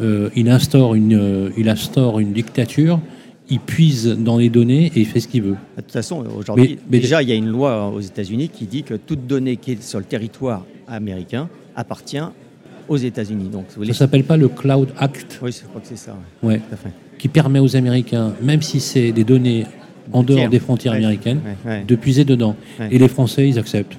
il, 0.00 0.48
instaure 0.48 0.94
une, 0.94 1.52
il 1.56 1.68
instaure 1.68 2.20
une 2.20 2.32
dictature 2.32 3.00
il 3.48 3.60
puise 3.60 4.06
dans 4.18 4.38
les 4.38 4.48
données 4.48 4.86
et 4.94 5.00
il 5.00 5.06
fait 5.06 5.20
ce 5.20 5.28
qu'il 5.28 5.42
veut. 5.42 5.56
De 5.76 5.82
toute 5.82 5.92
façon, 5.92 6.24
aujourd'hui, 6.36 6.78
déjà, 6.88 7.22
il 7.22 7.28
y 7.28 7.32
a 7.32 7.34
une 7.34 7.48
loi 7.48 7.88
aux 7.88 8.00
États-Unis 8.00 8.48
qui 8.48 8.66
dit 8.66 8.82
que 8.82 8.94
toute 8.94 9.26
donnée 9.26 9.56
qui 9.56 9.72
est 9.72 9.82
sur 9.82 9.98
le 9.98 10.04
territoire 10.04 10.64
américain 10.88 11.48
appartient 11.76 12.22
aux 12.88 12.96
États-Unis. 12.96 13.48
Donc, 13.48 13.66
ça 13.70 13.80
ne 13.80 13.92
s'appelle 13.92 14.24
pas 14.24 14.36
le 14.36 14.48
Cloud 14.48 14.88
Act 14.98 15.40
Oui, 15.42 15.52
je 15.52 15.66
crois 15.66 15.80
que 15.80 15.86
c'est 15.86 15.96
ça. 15.96 16.16
Ouais. 16.42 16.60
Qui 17.18 17.28
permet 17.28 17.58
aux 17.58 17.76
Américains, 17.76 18.34
même 18.42 18.62
si 18.62 18.80
c'est 18.80 19.12
des 19.12 19.24
données 19.24 19.66
en 20.12 20.22
dehors 20.22 20.48
des 20.48 20.58
frontières 20.58 20.94
américaines, 20.94 21.40
de 21.86 21.96
puiser 21.96 22.24
dedans. 22.24 22.56
Et 22.90 22.98
les 22.98 23.08
Français, 23.08 23.48
ils 23.48 23.58
acceptent. 23.58 23.96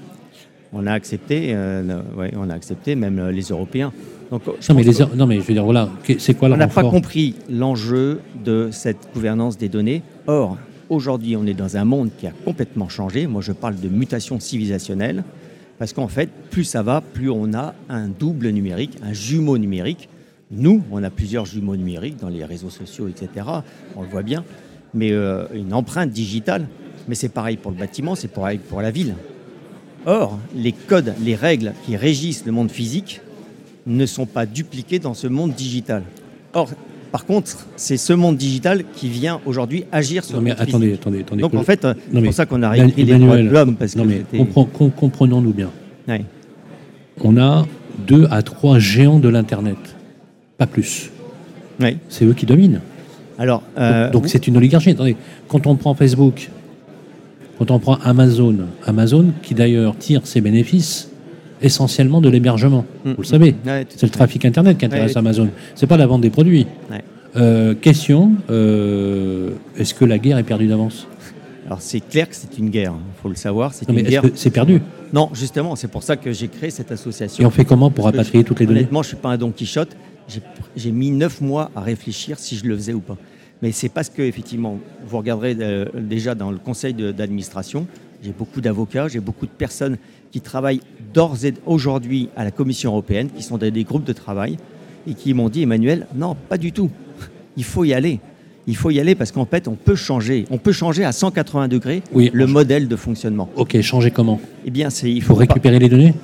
On 0.78 0.86
a 0.88 0.92
accepté, 0.92 1.52
euh, 1.54 2.02
on 2.36 2.50
a 2.50 2.54
accepté, 2.54 2.96
même 2.96 3.18
euh, 3.18 3.32
les 3.32 3.44
Européens 3.44 3.94
non, 4.32 4.42
mais 4.76 4.84
non, 5.16 5.28
mais 5.28 5.36
je 5.36 5.42
veux 5.42 5.54
dire, 5.54 5.64
voilà, 5.64 5.90
c'est 6.18 6.34
quoi 6.34 6.50
On 6.50 6.58
n'a 6.58 6.68
pas 6.68 6.84
compris 6.84 7.36
l'enjeu 7.50 8.22
de 8.44 8.70
cette 8.72 9.10
gouvernance 9.14 9.58
des 9.58 9.70
données. 9.70 10.02
Or, 10.28 10.58
aujourd'hui, 10.90 11.36
on 11.36 11.46
est 11.46 11.54
dans 11.54 11.78
un 11.78 11.86
monde 11.86 12.10
qui 12.18 12.26
a 12.26 12.32
complètement 12.44 12.90
changé. 12.90 13.28
Moi, 13.28 13.42
je 13.42 13.52
parle 13.52 13.76
de 13.76 13.88
mutation 13.88 14.40
civilisationnelle. 14.40 15.24
Parce 15.78 15.94
qu'en 15.94 16.08
fait, 16.08 16.30
plus 16.50 16.64
ça 16.64 16.84
va, 16.84 17.02
plus 17.02 17.30
on 17.30 17.54
a 17.54 17.76
un 17.90 18.08
double 18.08 18.50
numérique, 18.50 18.98
un 19.04 19.14
jumeau 19.14 19.58
numérique. 19.58 20.10
Nous, 20.50 20.82
on 20.92 21.04
a 21.04 21.10
plusieurs 21.10 21.46
jumeaux 21.46 21.76
numériques 21.76 22.18
dans 22.18 22.30
les 22.30 22.46
réseaux 22.46 22.70
sociaux, 22.70 23.08
etc. 23.08 23.46
On 23.96 24.02
le 24.02 24.08
voit 24.08 24.24
bien. 24.24 24.44
Mais 24.94 25.12
euh, 25.12 25.46
une 25.54 25.74
empreinte 25.74 26.12
digitale. 26.12 26.68
Mais 27.08 27.16
c'est 27.16 27.30
pareil 27.30 27.58
pour 27.58 27.72
le 27.72 27.78
bâtiment, 27.78 28.16
c'est 28.16 28.30
pareil 28.30 28.58
pour 28.58 28.82
la 28.82 28.90
ville. 28.90 29.16
Or, 30.06 30.40
les 30.56 30.72
codes, 30.72 31.14
les 31.24 31.36
règles 31.36 31.74
qui 31.86 31.96
régissent 31.96 32.46
le 32.46 32.52
monde 32.52 32.72
physique 32.72 33.22
ne 33.88 34.06
sont 34.06 34.26
pas 34.26 34.46
dupliqués 34.46 35.00
dans 35.00 35.14
ce 35.14 35.28
monde 35.28 35.54
digital. 35.54 36.04
Or, 36.54 36.70
par 37.12 37.26
contre, 37.26 37.66
c'est 37.76 37.98
ce 37.98 38.14
monde 38.14 38.38
digital 38.38 38.84
qui 38.96 39.08
vient 39.10 39.40
aujourd'hui 39.46 39.86
agir 39.92 40.24
sur. 40.24 40.36
Non 40.36 40.42
mais 40.42 40.52
attendez, 40.52 40.94
attendez, 40.94 41.22
attendez. 41.22 41.42
Donc 41.42 41.54
en 41.54 41.64
fait, 41.64 41.88
c'est 42.14 42.22
pour 42.22 42.34
ça 42.34 42.46
qu'on 42.46 42.62
a 42.62 42.70
réécrit 42.70 43.06
les 43.06 43.18
droits 43.18 43.38
de 43.38 43.44
l'homme. 43.44 43.76
Non 43.96 44.06
mais 44.06 44.24
comprenons-nous 44.98 45.54
bien. 45.54 45.70
On 47.24 47.38
a 47.38 47.66
deux 48.06 48.28
à 48.30 48.42
trois 48.42 48.80
géants 48.80 49.20
de 49.20 49.30
l'internet, 49.30 49.78
pas 50.58 50.68
plus. 50.68 51.12
C'est 52.10 52.26
eux 52.26 52.34
qui 52.34 52.46
dominent. 52.46 52.82
Alors, 53.38 53.64
euh, 53.78 54.10
donc 54.12 54.28
c'est 54.28 54.48
une 54.48 54.58
oligarchie. 54.58 54.92
Attendez, 54.92 55.16
quand 55.48 55.68
on 55.68 55.76
prend 55.76 55.94
Facebook, 55.94 56.50
quand 57.58 57.72
on 57.72 57.80
prend 57.80 57.96
Amazon, 58.04 58.58
Amazon 58.86 59.28
qui 59.42 59.54
d'ailleurs 59.54 59.98
tire 59.98 60.22
ses 60.26 60.42
bénéfices 60.42 61.10
essentiellement 61.62 62.22
de 62.22 62.30
l'hébergement. 62.30 62.86
Mm. 63.04 63.12
Vous 63.12 63.22
le 63.22 63.28
savez, 63.28 63.56
c'est 63.90 64.04
le 64.04 64.10
trafic 64.10 64.46
Internet 64.46 64.78
qui 64.78 64.86
intéresse 64.86 65.16
Amazon. 65.18 65.50
C'est 65.76 65.88
pas 65.88 65.98
la 65.98 66.08
vente 66.08 66.22
des 66.22 66.30
produits. 66.30 66.68
Euh, 67.38 67.74
question 67.74 68.32
euh, 68.50 69.50
est-ce 69.78 69.94
que 69.94 70.06
la 70.06 70.18
guerre 70.18 70.38
est 70.38 70.44
perdue 70.44 70.68
d'avance? 70.68 71.06
Alors 71.66 71.82
c'est 71.82 72.00
clair 72.00 72.30
que 72.30 72.36
c'est 72.36 72.58
une 72.58 72.70
guerre. 72.70 72.94
Il 72.96 73.02
hein. 73.02 73.14
faut 73.22 73.28
le 73.28 73.36
savoir. 73.36 73.74
C'est 73.74 73.90
une 73.90 74.02
guerre. 74.02 74.24
C'est 74.36 74.52
perdu? 74.52 74.82
Non, 75.12 75.30
justement, 75.34 75.76
c'est 75.76 75.90
pour 75.90 76.04
ça 76.04 76.16
que 76.16 76.32
j'ai 76.32 76.48
créé 76.48 76.70
cette 76.70 76.92
association. 76.92 77.44
Et 77.44 77.46
on 77.46 77.50
fait 77.50 77.66
comment 77.66 77.90
pour 77.90 78.06
rapatrier 78.06 78.44
toutes 78.44 78.60
les 78.60 78.66
données? 78.66 78.80
Honnêtement, 78.82 79.04
je 79.04 79.10
suis 79.10 79.18
pas 79.18 79.30
un 79.30 79.38
Don 79.38 79.52
Quichotte. 79.52 79.96
J'ai 80.76 80.92
mis 80.92 81.12
neuf 81.12 81.42
mois 81.42 81.72
à 81.76 81.82
réfléchir 81.82 82.40
si 82.40 82.56
je 82.56 82.66
le 82.66 82.76
faisais 82.76 82.94
ou 82.94 83.00
pas. 83.00 83.18
Mais 83.62 83.72
c'est 83.72 83.90
parce 83.90 84.10
que 84.10 84.22
effectivement, 84.22 84.78
vous 85.08 85.18
regarderez 85.18 85.56
euh, 85.60 85.86
déjà 85.96 86.36
dans 86.36 86.52
le 86.52 86.58
conseil 86.58 86.94
d'administration, 86.94 87.88
j'ai 88.24 88.32
beaucoup 88.32 88.62
d'avocats, 88.62 89.08
j'ai 89.08 89.20
beaucoup 89.20 89.46
de 89.46 89.52
personnes 89.52 89.98
qui 90.32 90.42
travaillent 90.42 90.82
d'ores 91.14 91.46
et 91.46 91.54
aujourd'hui 91.66 92.30
à 92.36 92.44
la 92.44 92.52
Commission 92.52 92.92
européenne, 92.92 93.30
qui 93.30 93.44
sont 93.44 93.58
dans 93.58 93.72
des 93.72 93.84
groupes 93.84 94.04
de 94.04 94.14
travail, 94.14 94.58
et 95.08 95.14
qui 95.14 95.34
m'ont 95.34 95.50
dit, 95.50 95.64
Emmanuel, 95.64 96.08
non, 96.16 96.36
pas 96.50 96.58
du 96.58 96.72
tout. 96.72 96.90
Il 97.58 97.64
faut 97.64 97.84
y 97.84 97.94
aller. 97.94 98.20
Il 98.68 98.76
faut 98.76 98.90
y 98.90 99.00
aller 99.00 99.14
parce 99.14 99.32
qu'en 99.32 99.46
fait, 99.46 99.68
on 99.68 99.76
peut 99.76 99.96
changer. 99.96 100.46
On 100.50 100.58
peut 100.58 100.72
changer 100.72 101.06
à 101.06 101.12
180 101.12 101.68
degrés 101.68 102.02
le 102.14 102.48
modèle 102.48 102.88
de 102.88 102.96
fonctionnement. 102.96 103.50
Ok, 103.56 103.80
changer 103.82 104.10
comment? 104.10 104.42
Eh 104.66 104.72
bien, 104.72 104.90
c'est 104.90 105.12
il 105.12 105.22
faut 105.22 105.36
récupérer 105.36 105.78
les 105.78 105.88
données? 105.88 106.16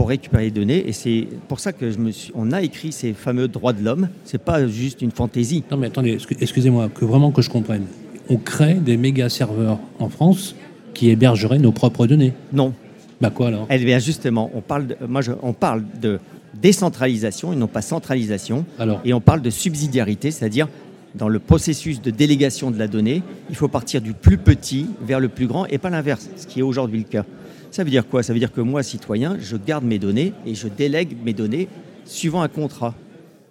Pour 0.00 0.08
récupérer 0.08 0.44
les 0.44 0.50
données, 0.50 0.88
et 0.88 0.92
c'est 0.92 1.26
pour 1.46 1.60
ça 1.60 1.74
que 1.74 1.90
je 1.90 1.98
me 1.98 2.10
suis, 2.10 2.32
on 2.34 2.52
a 2.52 2.62
écrit 2.62 2.90
ces 2.90 3.12
fameux 3.12 3.48
droits 3.48 3.74
de 3.74 3.84
l'homme. 3.84 4.08
C'est 4.24 4.40
pas 4.42 4.66
juste 4.66 5.02
une 5.02 5.10
fantaisie. 5.10 5.62
Non, 5.70 5.76
mais 5.76 5.88
attendez, 5.88 6.16
excusez-moi, 6.40 6.88
que 6.88 7.04
vraiment 7.04 7.32
que 7.32 7.42
je 7.42 7.50
comprenne. 7.50 7.82
On 8.30 8.38
crée 8.38 8.72
des 8.76 8.96
méga 8.96 9.28
serveurs 9.28 9.78
en 9.98 10.08
France 10.08 10.54
qui 10.94 11.10
hébergeraient 11.10 11.58
nos 11.58 11.70
propres 11.70 12.06
données. 12.06 12.32
Non, 12.50 12.72
Bah 13.20 13.28
quoi 13.28 13.48
alors? 13.48 13.66
Eh 13.68 13.76
bien 13.76 13.98
justement, 13.98 14.50
on 14.54 14.62
parle 14.62 14.86
de, 14.86 14.96
moi 15.06 15.20
je- 15.20 15.32
on 15.42 15.52
parle 15.52 15.84
de 16.00 16.18
décentralisation 16.62 17.52
et 17.52 17.56
non 17.56 17.66
pas 17.66 17.82
centralisation. 17.82 18.64
Alors, 18.78 19.02
Et 19.04 19.12
on 19.12 19.20
parle 19.20 19.42
de 19.42 19.50
subsidiarité, 19.50 20.30
c'est-à-dire 20.30 20.66
dans 21.14 21.28
le 21.28 21.40
processus 21.40 22.00
de 22.00 22.10
délégation 22.10 22.70
de 22.70 22.78
la 22.78 22.88
donnée, 22.88 23.22
il 23.50 23.54
faut 23.56 23.68
partir 23.68 24.00
du 24.00 24.14
plus 24.14 24.38
petit 24.38 24.86
vers 25.06 25.20
le 25.20 25.28
plus 25.28 25.46
grand 25.46 25.66
et 25.66 25.76
pas 25.76 25.90
l'inverse, 25.90 26.30
ce 26.36 26.46
qui 26.46 26.60
est 26.60 26.62
aujourd'hui 26.62 27.00
le 27.00 27.04
cas. 27.04 27.26
Ça 27.70 27.84
veut 27.84 27.90
dire 27.90 28.06
quoi? 28.08 28.22
Ça 28.22 28.32
veut 28.32 28.38
dire 28.38 28.52
que 28.52 28.60
moi, 28.60 28.82
citoyen, 28.82 29.36
je 29.40 29.56
garde 29.56 29.84
mes 29.84 29.98
données 29.98 30.32
et 30.46 30.54
je 30.54 30.68
délègue 30.68 31.16
mes 31.24 31.32
données 31.32 31.68
suivant 32.04 32.42
un 32.42 32.48
contrat. 32.48 32.94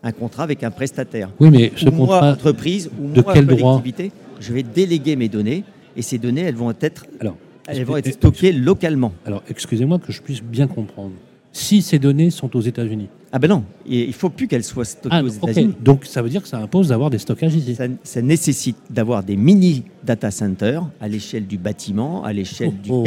Un 0.03 0.11
contrat 0.11 0.43
avec 0.43 0.63
un 0.63 0.71
prestataire. 0.71 1.29
oui, 1.39 1.49
mais 1.51 1.71
ce 1.75 1.88
Ou 1.88 1.91
moi, 1.91 2.05
contrat. 2.19 2.31
entreprise, 2.31 2.89
ou 3.01 3.11
de 3.11 3.21
moi, 3.21 3.33
quel 3.33 3.45
droit 3.45 3.79
collectivité, 3.81 4.11
je 4.39 4.53
vais 4.53 4.63
déléguer 4.63 5.15
mes 5.15 5.27
données 5.29 5.63
et 5.97 6.01
ces 6.01 6.17
données, 6.17 6.41
elles 6.41 6.55
vont 6.55 6.73
être, 6.79 7.05
Alors, 7.19 7.35
elles 7.67 7.83
vont 7.83 7.97
être 7.97 8.11
stockées 8.13 8.51
localement. 8.53 9.11
alors 9.25 9.43
excusez-moi 9.49 9.99
que 9.99 10.11
je 10.13 10.21
puisse 10.21 10.41
bien 10.41 10.67
comprendre. 10.67 11.11
Si 11.51 11.81
ces 11.81 11.97
données 11.99 12.29
sont 12.29 12.55
aux 12.55 12.61
États-Unis. 12.61 13.07
Ah 13.31 13.39
ben 13.39 13.47
non, 13.47 13.63
et 13.88 14.05
il 14.05 14.13
faut 14.13 14.29
plus 14.29 14.47
qu'elles 14.47 14.63
soient 14.63 14.85
stockées 14.85 15.15
Ah, 15.19 15.23
aux. 15.23 15.27
États-Unis. 15.27 15.73
Donc 15.83 16.05
ça 16.05 16.21
veut 16.21 16.29
dire 16.29 16.41
que 16.41 16.47
ça 16.47 16.59
impose 16.59 16.88
d'avoir 16.89 17.09
des 17.09 17.17
stockages 17.17 17.55
ici. 17.55 17.75
Ça, 17.75 17.85
ça 18.03 18.21
nécessite 18.21 18.77
d'avoir 18.89 19.23
des 19.23 19.35
mini 19.35 19.83
data 20.03 20.31
centers 20.31 20.83
à 21.01 21.07
l'échelle 21.07 21.45
du 21.47 21.57
bâtiment, 21.57 22.23
à 22.23 22.31
l'échelle 22.33 22.71
du 22.81 22.89
Oh. 22.91 23.03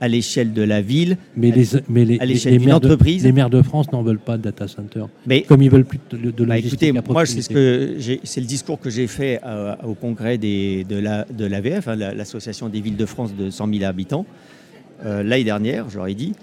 À 0.00 0.08
l'échelle 0.08 0.52
de 0.52 0.62
la 0.62 0.80
ville. 0.80 1.16
Mais 1.36 1.50
les, 1.50 1.66
mais 1.88 2.04
les, 2.04 2.18
à 2.20 2.24
l'échelle 2.24 2.56
d'une 2.58 2.66
maires 2.66 2.80
de, 2.80 2.86
entreprise. 2.86 3.24
les 3.24 3.32
maires 3.32 3.50
de 3.50 3.62
France 3.62 3.90
n'en 3.92 4.02
veulent 4.02 4.18
pas 4.20 4.36
de 4.36 4.42
data 4.42 4.68
center. 4.68 5.04
Mais 5.26 5.42
Comme 5.42 5.62
ils 5.62 5.70
veulent 5.70 5.84
plus 5.84 5.98
de, 6.10 6.30
de 6.30 6.44
bah, 6.44 6.58
écoutez, 6.58 6.92
moi, 6.92 7.26
c'est 7.26 7.42
ce 7.42 8.40
le 8.40 8.46
discours 8.46 8.78
que 8.78 8.90
j'ai 8.90 9.06
fait 9.06 9.40
euh, 9.44 9.74
au 9.84 9.94
congrès 9.94 10.38
des- 10.38 10.84
de 10.88 10.96
la 10.96 11.24
de 11.24 11.44
l'AVF, 11.44 11.88
hein, 11.88 11.96
la- 11.96 12.14
l'association 12.14 12.68
des 12.68 12.80
villes 12.80 12.96
de 12.96 13.06
France 13.06 13.34
de 13.34 13.50
100 13.50 13.72
000 13.72 13.84
habitants. 13.84 14.24
Euh, 15.04 15.22
L'année 15.22 15.44
dernière, 15.44 15.90
j'aurais 15.90 16.14
dit, 16.14 16.34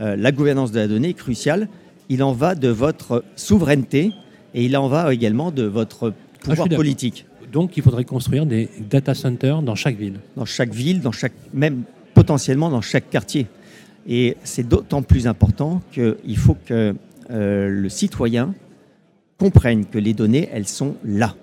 euh, 0.00 0.16
la 0.16 0.32
gouvernance 0.32 0.72
de 0.72 0.78
la 0.80 0.88
donnée 0.88 1.10
est 1.10 1.14
cruciale. 1.14 1.68
Il 2.08 2.22
en 2.22 2.32
va 2.32 2.54
de 2.54 2.68
votre 2.68 3.24
souveraineté 3.36 4.12
et 4.54 4.64
il 4.64 4.76
en 4.76 4.88
va 4.88 5.12
également 5.12 5.50
de 5.50 5.64
votre 5.64 6.12
pouvoir 6.40 6.68
d'accord. 6.68 6.76
politique. 6.78 7.26
Donc 7.52 7.76
il 7.76 7.82
faudrait 7.82 8.04
construire 8.04 8.46
des 8.46 8.68
data 8.90 9.14
centers 9.14 9.62
dans 9.62 9.74
chaque 9.74 9.96
ville. 9.96 10.18
dans 10.36 10.44
chaque 10.44 10.72
ville, 10.72 11.00
dans 11.00 11.12
chaque, 11.12 11.32
même 11.54 11.82
potentiellement 12.20 12.70
dans 12.70 12.80
chaque 12.80 13.10
quartier. 13.10 13.46
Et 14.08 14.36
c'est 14.42 14.66
d'autant 14.66 15.02
plus 15.02 15.26
important 15.26 15.82
qu'il 15.92 16.38
faut 16.38 16.56
que 16.64 16.94
euh, 17.30 17.68
le 17.68 17.88
citoyen 17.90 18.54
comprenne 19.38 19.84
que 19.84 19.98
les 19.98 20.14
données, 20.14 20.48
elles 20.50 20.66
sont 20.66 20.96
là. 21.04 21.34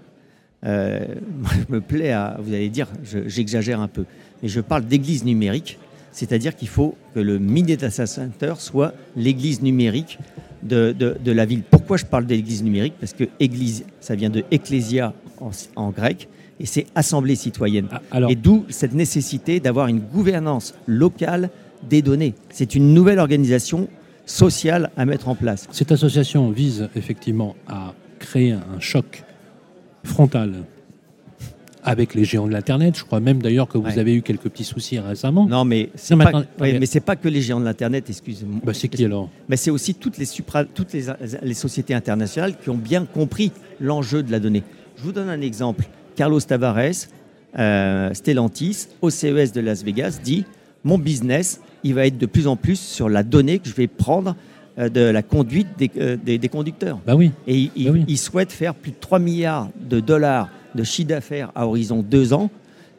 Euh, 0.65 1.05
moi, 1.41 1.51
je 1.67 1.73
me 1.75 1.79
plais 1.81 2.11
à, 2.11 2.37
vous 2.41 2.51
allez 2.53 2.69
dire, 2.69 2.87
je- 3.03 3.27
j'exagère 3.27 3.79
un 3.81 3.87
peu, 3.87 4.05
mais 4.41 4.49
je 4.49 4.61
parle 4.61 4.85
d'église 4.85 5.23
numérique, 5.25 5.77
c'est-à-dire 6.11 6.55
qu'il 6.55 6.69
faut 6.69 6.95
que 7.13 7.19
le 7.19 7.37
mini 7.37 7.75
data 7.77 8.07
center 8.07 8.53
soit 8.57 8.93
l'église 9.15 9.61
numérique 9.61 10.17
de, 10.63 10.91
de- 10.97 11.31
la 11.31 11.45
ville. 11.45 11.61
Pourquoi 11.69 11.97
je 11.97 12.05
parle 12.05 12.25
d'église 12.25 12.63
numérique? 12.63 12.95
Parce 12.99 13.13
que 13.13 13.25
église, 13.39 13.83
ça 13.99 14.15
vient 14.15 14.29
de 14.31 14.43
ecclésia 14.49 15.13
en, 15.39 15.51
en 15.75 15.91
grec, 15.91 16.29
et 16.59 16.65
c'est 16.65 16.85
assemblée 16.95 17.35
citoyenne. 17.35 17.87
Ah, 17.91 18.01
alors, 18.11 18.29
Et 18.31 18.35
d'où 18.35 18.65
cette 18.69 18.93
nécessité 18.93 19.59
d'avoir 19.59 19.87
une 19.87 19.99
gouvernance 19.99 20.73
locale 20.87 21.49
des 21.89 22.01
données. 22.01 22.33
C'est 22.49 22.75
une 22.75 22.93
nouvelle 22.93 23.19
organisation 23.19 23.87
sociale 24.25 24.89
à 24.95 25.05
mettre 25.05 25.27
en 25.27 25.35
place. 25.35 25.67
cette 25.71 25.91
association 25.91 26.49
vise 26.51 26.87
effectivement 26.95 27.55
à 27.67 27.93
créer 28.19 28.53
un 28.53 28.79
choc 28.79 29.23
frontal 30.03 30.53
avec 31.85 32.13
les 32.13 32.23
géants 32.23 32.47
de 32.47 32.53
l'Internet. 32.53 32.97
Je 32.97 33.03
crois 33.03 33.19
même 33.19 33.41
d'ailleurs 33.41 33.67
que 33.67 33.77
vous 33.77 33.83
Ouais. 33.87 33.99
avez 33.99 34.13
eu 34.15 34.21
quelques 34.21 34.43
petits 34.43 34.63
soucis 34.63 34.99
récemment. 34.99 35.45
Non, 35.47 35.65
mais 35.65 35.89
c'est 35.95 36.15
pas, 36.15 36.31
ouais, 36.61 36.79
mais 36.79 37.01
pas 37.01 37.17
que 37.17 37.27
les 37.27 37.41
géants 37.41 37.59
de 37.59 37.65
l'internet, 37.65 38.05
excusez-moi. 38.09 38.61
Bah, 38.63 38.73
c'est 38.73 38.87
qui 38.87 39.03
alors? 39.03 39.29
Mais 39.49 39.57
c'est 39.57 39.71
aussi 39.71 39.93
toutes 39.95 40.17
les 40.17 40.25
supra- 40.25 40.63
toutes 40.63 40.93
les, 40.93 41.07
les 41.41 41.53
sociétés 41.53 41.93
internationales 41.93 42.55
qui 42.57 42.69
ont 42.69 42.77
bien 42.77 43.03
compris 43.03 43.51
l'enjeu 43.81 44.23
de 44.23 44.31
la 44.31 44.39
donnée. 44.39 44.63
Je 44.95 45.03
vous 45.03 45.11
donne 45.11 45.27
un 45.27 45.41
exemple. 45.41 45.83
Carlos 46.15 46.39
Tavares, 46.41 47.07
euh, 47.57 48.13
Stellantis, 48.13 48.87
au 49.01 49.09
CES 49.09 49.51
de 49.53 49.61
Las 49.61 49.83
Vegas, 49.83 50.19
dit 50.23 50.45
mon 50.83 50.97
business, 50.97 51.61
il 51.83 51.93
va 51.93 52.05
être 52.07 52.17
de 52.17 52.25
plus 52.25 52.47
en 52.47 52.55
plus 52.55 52.79
sur 52.79 53.09
la 53.09 53.23
donnée 53.23 53.59
que 53.59 53.69
je 53.69 53.73
vais 53.75 53.87
prendre 53.87 54.35
euh, 54.79 54.89
de 54.89 55.01
la 55.01 55.21
conduite 55.21 55.67
des, 55.77 55.89
euh, 55.97 56.17
des- 56.23 56.37
des 56.37 56.49
conducteurs. 56.49 56.99
Bah 57.05 57.15
oui. 57.15 57.31
Et 57.47 57.55
il, 57.57 57.71
il- 57.75 57.89
oui. 57.91 58.03
il 58.07 58.17
souhaite 58.17 58.51
faire 58.51 58.73
plus 58.73 58.91
de 58.91 58.97
3 58.99 59.19
milliards 59.19 59.69
de 59.89 59.99
dollars 59.99 60.49
de 60.75 60.83
chiffre 60.83 61.09
d'affaires 61.09 61.51
à 61.55 61.67
horizon 61.67 62.01
deux 62.01 62.33
ans 62.33 62.49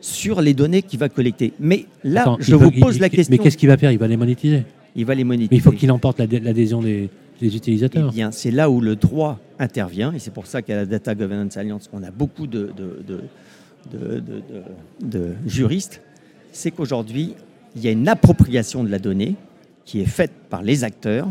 sur 0.00 0.40
les 0.40 0.54
données 0.54 0.82
qu'il 0.82 0.98
va 1.00 1.08
collecter. 1.08 1.52
Mais 1.58 1.86
là, 2.04 2.22
Attends, 2.22 2.36
je 2.40 2.54
vous 2.54 2.70
pose 2.70 2.96
il- 2.96 3.00
la 3.00 3.08
question. 3.08 3.32
Mais 3.32 3.38
qu'est-ce 3.42 3.56
qu'il 3.56 3.68
va 3.68 3.76
faire? 3.76 3.90
Il 3.90 3.98
va 3.98 4.06
les 4.06 4.16
monétiser. 4.16 4.62
Il 4.94 5.04
va 5.04 5.14
les 5.14 5.24
monétiser. 5.24 5.48
Mais 5.50 5.56
il 5.56 5.62
faut 5.62 5.72
qu'il 5.72 5.90
emporte 5.90 6.18
l'adhé- 6.20 6.38
l'adhésion 6.40 6.80
des, 6.80 7.08
des 7.50 7.84
Eh 7.84 8.10
bien, 8.10 8.30
c'est 8.32 8.50
là 8.50 8.70
où 8.70 8.80
le 8.80 8.96
droit 8.96 9.38
intervient, 9.58 10.12
et 10.12 10.18
c'est 10.18 10.32
pour 10.32 10.46
ça 10.46 10.62
qu'à 10.62 10.76
la 10.76 10.86
Data 10.86 11.14
Governance 11.14 11.56
Alliance, 11.56 11.88
on 11.92 12.02
a 12.02 12.10
beaucoup 12.10 12.46
de, 12.46 12.70
juristes. 15.46 16.00
C'est 16.52 16.70
qu'aujourd'hui, 16.70 17.34
il 17.76 17.82
y 17.82 17.88
a 17.88 17.90
une 17.90 18.08
appropriation 18.08 18.84
de 18.84 18.90
la 18.90 18.98
donnée 18.98 19.34
qui 19.84 20.00
est 20.00 20.06
faite 20.06 20.32
par 20.48 20.62
les 20.62 20.84
acteurs, 20.84 21.28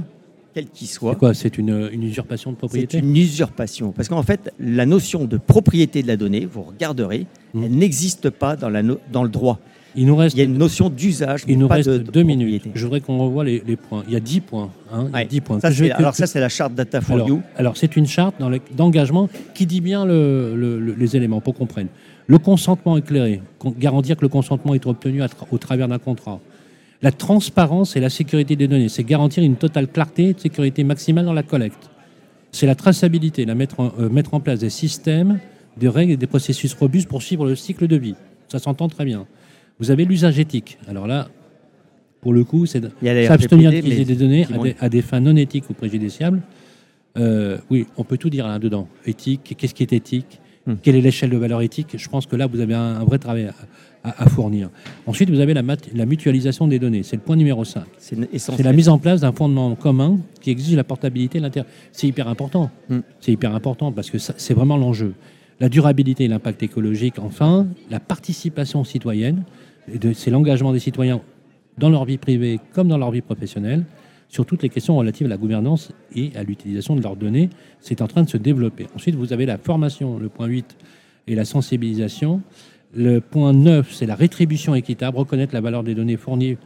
quels 0.54 0.68
qu'ils 0.68 0.88
soient. 0.88 1.14
C'est 1.14 1.20
quoi? 1.20 1.34
C'est 1.34 1.58
une, 1.58 1.90
une 1.92 2.04
usurpation 2.04 2.52
de 2.52 2.56
C'est 2.56 2.60
propriété 2.60 3.00
une 3.00 3.16
usurpation. 3.18 3.92
Parce 3.92 4.08
qu'en 4.10 4.22
fait, 4.22 4.54
la 4.60 4.86
notion 4.86 5.26
de 5.26 5.38
propriété 5.38 6.04
de 6.04 6.08
la 6.08 6.18
donnée, 6.18 6.46
vous 6.46 6.62
regarderez, 6.64 7.26
Mm. 7.54 7.64
elle 7.64 7.76
n'existe 7.76 8.30
pas 8.30 8.56
dans, 8.56 8.70
la 8.70 8.82
no- 8.84 9.00
dans 9.12 9.24
le 9.24 9.30
droit. 9.30 9.60
Il 9.96 10.08
nous 10.08 10.16
reste, 10.16 10.36
Il 10.36 10.40
y 10.40 10.42
a 10.42 10.46
une 10.46 10.58
notion 10.58 10.90
d'usage, 10.90 11.44
il 11.48 11.60
nous 11.60 11.68
pas 11.68 11.76
reste 11.76 11.90
de, 11.90 11.98
de 12.00 12.12
deux 12.12 12.24
minutes. 12.24 12.64
Je 12.74 12.84
voudrais 12.84 13.00
qu'on 13.02 13.20
revoie 13.20 13.44
les, 13.44 13.62
les 13.68 13.76
points. 13.76 14.04
Il 14.08 14.14
y 14.14 14.16
a 14.16 14.20
10 14.20 14.42
points. 14.42 14.72
hein, 14.92 15.06
il 15.10 15.12
y 15.12 15.16
a 15.16 15.20
Ouais. 15.20 15.26
10 15.26 15.42
points. 15.42 15.60
Ça, 15.60 15.70
je 15.72 15.86
que- 15.86 15.92
alors 15.94 16.16
ça, 16.16 16.26
c'est 16.26 16.40
la 16.40 16.50
charte 16.50 16.74
Data 16.74 17.00
for 17.02 17.16
Alors, 17.16 17.28
You. 17.28 17.42
alors, 17.58 17.78
c'est 17.78 17.96
une 17.96 18.08
charte 18.08 18.36
d'engagement 18.76 19.30
qui 19.54 19.66
dit 19.68 19.82
bien 19.82 20.04
le- 20.06 20.56
le- 20.56 20.80
le- 20.80 20.94
les 20.96 21.16
éléments 21.16 21.42
pour 21.42 21.54
qu'on 21.54 21.60
comprenne. 21.66 21.88
Le 22.26 22.38
consentement 22.40 22.98
éclairé, 22.98 23.42
garantir 23.78 24.16
que 24.18 24.22
le 24.24 24.30
consentement 24.30 24.74
est 24.74 24.86
obtenu 24.88 25.22
à 25.22 25.28
au 25.52 25.58
travers 25.60 25.88
d'un 25.88 26.00
contrat. 26.00 26.40
La 27.02 27.12
transparence 27.12 27.96
et 27.96 28.00
la 28.00 28.10
sécurité 28.10 28.56
des 28.56 28.68
données, 28.68 28.90
c'est 28.90 29.04
garantir 29.04 29.44
une 29.44 29.58
totale 29.58 29.88
clarté 29.88 30.30
et 30.30 30.36
sécurité 30.38 30.84
maximale 30.86 31.26
dans 31.26 31.34
la 31.34 31.44
collecte. 31.44 31.90
C'est 32.52 32.66
la 32.66 32.76
traçabilité, 32.76 33.46
la 33.46 33.56
mettre, 33.56 33.80
en, 33.80 33.92
euh, 34.00 34.10
mettre 34.10 34.34
en 34.34 34.40
place 34.40 34.60
des 34.60 34.70
systèmes, 34.70 35.40
des 35.78 35.90
règles 35.90 36.14
et 36.14 36.18
des 36.18 36.28
processus 36.28 36.74
robustes 36.74 37.10
pour 37.10 37.22
suivre 37.22 37.46
le 37.46 37.56
cycle 37.56 37.88
de 37.88 37.96
vie. 37.98 38.16
Ça 38.48 38.60
s'entend 38.60 38.88
très 38.88 39.06
bien. 39.06 39.26
Vous 39.84 39.92
avez 39.92 40.06
l'usage 40.06 40.40
éthique. 40.40 40.78
Alors 40.88 41.08
là, 41.08 41.28
pour 42.22 42.32
le 42.32 42.46
coup, 42.46 42.66
c'est 42.66 42.82
s'abstenir 43.28 43.70
d'utiliser 43.70 44.06
des 44.06 44.16
données 44.16 44.46
à 44.46 44.58
des, 44.58 44.76
à 44.80 44.88
des 44.90 45.02
fins 45.02 45.20
non 45.20 45.36
éthiques 45.36 45.70
ou 45.70 45.74
préjudiciables. 45.74 46.42
Euh, 47.18 47.58
oui, 47.70 47.86
on 47.98 48.06
peut 48.06 48.18
tout 48.18 48.30
dire 48.30 48.48
là-dedans. 48.48 48.88
Éthique, 49.06 49.56
qu'est-ce 49.58 49.74
qui 49.74 49.84
est 49.84 49.92
éthique? 49.92 50.40
Hmm. 50.66 50.76
Quelle 50.82 50.96
est 50.96 51.02
l'échelle 51.02 51.30
de 51.32 51.36
valeur 51.38 51.62
éthique? 51.62 51.90
Je 51.98 52.08
pense 52.08 52.26
que 52.26 52.38
là, 52.38 52.48
vous 52.48 52.62
avez 52.62 52.74
un, 52.74 52.96
un 53.02 53.04
vrai 53.04 53.20
travail 53.20 53.48
à, 54.04 54.10
à- 54.10 54.24
à 54.24 54.30
fournir. 54.30 54.70
Ensuite, 55.06 55.30
vous 55.30 55.42
avez 55.42 55.54
la, 55.54 55.64
mat- 55.64 55.90
la 55.94 56.06
mutualisation 56.06 56.66
des 56.70 56.80
données. 56.80 57.04
C'est 57.04 57.18
le 57.18 57.22
point 57.22 57.36
numéro 57.36 57.66
5. 57.66 57.84
C'est 57.98 58.64
la 58.64 58.72
mise 58.72 58.88
en 58.88 58.98
place 59.00 59.20
d'un 59.20 59.34
fondement 59.34 59.76
commun 59.76 60.20
qui 60.40 60.50
exige 60.52 60.78
la 60.78 60.86
portabilité. 60.86 61.42
C'est 61.92 62.08
hyper 62.08 62.30
important. 62.30 62.72
Hmm. 62.90 63.00
C'est 63.20 63.34
hyper 63.34 63.54
important 63.54 63.92
parce 63.92 64.10
que 64.10 64.18
c'est 64.18 64.54
vraiment 64.54 64.78
l'enjeu. 64.78 65.14
La 65.60 65.68
durabilité 65.70 66.24
et 66.24 66.28
l'impact 66.30 66.64
écologique, 66.64 67.20
enfin, 67.20 67.68
la 67.92 68.00
participation 68.00 68.84
citoyenne, 68.86 69.44
c'est 70.14 70.32
l'engagement 70.32 70.72
des 70.74 70.80
citoyens 70.80 71.22
dans 71.78 71.90
leur 71.90 72.06
vie 72.06 72.18
privée 72.18 72.60
comme 72.74 72.88
dans 72.88 72.98
leur 72.98 73.12
vie 73.12 73.22
professionnelle 73.22 73.84
sur 74.30 74.46
toutes 74.46 74.64
les 74.64 74.70
questions 74.70 74.96
relatives 74.98 75.28
à 75.28 75.30
la 75.30 75.38
gouvernance 75.38 75.92
et 76.16 76.32
à 76.36 76.44
l'utilisation 76.44 76.96
de 76.96 77.02
leurs 77.02 77.16
données. 77.16 77.50
C'est 77.80 78.02
en 78.02 78.08
train 78.08 78.24
de 78.24 78.30
se 78.30 78.38
développer. 78.38 78.88
Ensuite, 78.96 79.16
vous 79.16 79.32
avez 79.34 79.46
la 79.46 79.58
formation, 79.58 80.18
le 80.18 80.30
point 80.30 80.48
8, 80.48 80.76
et 81.28 81.36
la 81.36 81.46
sensibilisation. 81.46 82.42
Le 82.96 83.20
point 83.22 83.54
9, 83.54 83.92
c'est 83.94 84.06
la 84.06 84.16
rétribution 84.16 84.76
équitable, 84.76 85.18
reconnaître 85.18 85.54
la 85.54 85.62
valeur 85.62 85.84
des 85.84 85.94
données 85.96 86.18
fournies. 86.18 86.58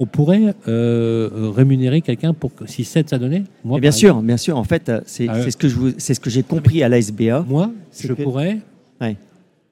On 0.00 0.06
pourrait 0.06 0.54
euh, 0.66 1.50
rémunérer 1.54 2.00
quelqu'un 2.00 2.34
pour 2.34 2.54
que- 2.54 2.66
s'il 2.66 2.84
cède 2.84 3.08
sa 3.08 3.18
donnée? 3.18 3.44
Moi, 3.64 3.78
bien 3.78 3.92
sûr, 3.92 4.20
bien 4.22 4.36
sûr. 4.36 4.56
En 4.58 4.64
fait, 4.64 4.88
euh, 4.88 5.00
c'est 5.06 5.28
Ah 5.28 5.40
c'est 5.42 6.14
ce 6.14 6.20
que 6.20 6.30
j'ai 6.30 6.42
compris 6.42 6.82
à 6.82 6.88
la 6.88 6.98
SBA. 6.98 7.24
exemple, 7.26 7.48
Moi, 7.50 7.70
je 7.96 8.08
que- 8.12 8.22
pourrais, 8.22 8.58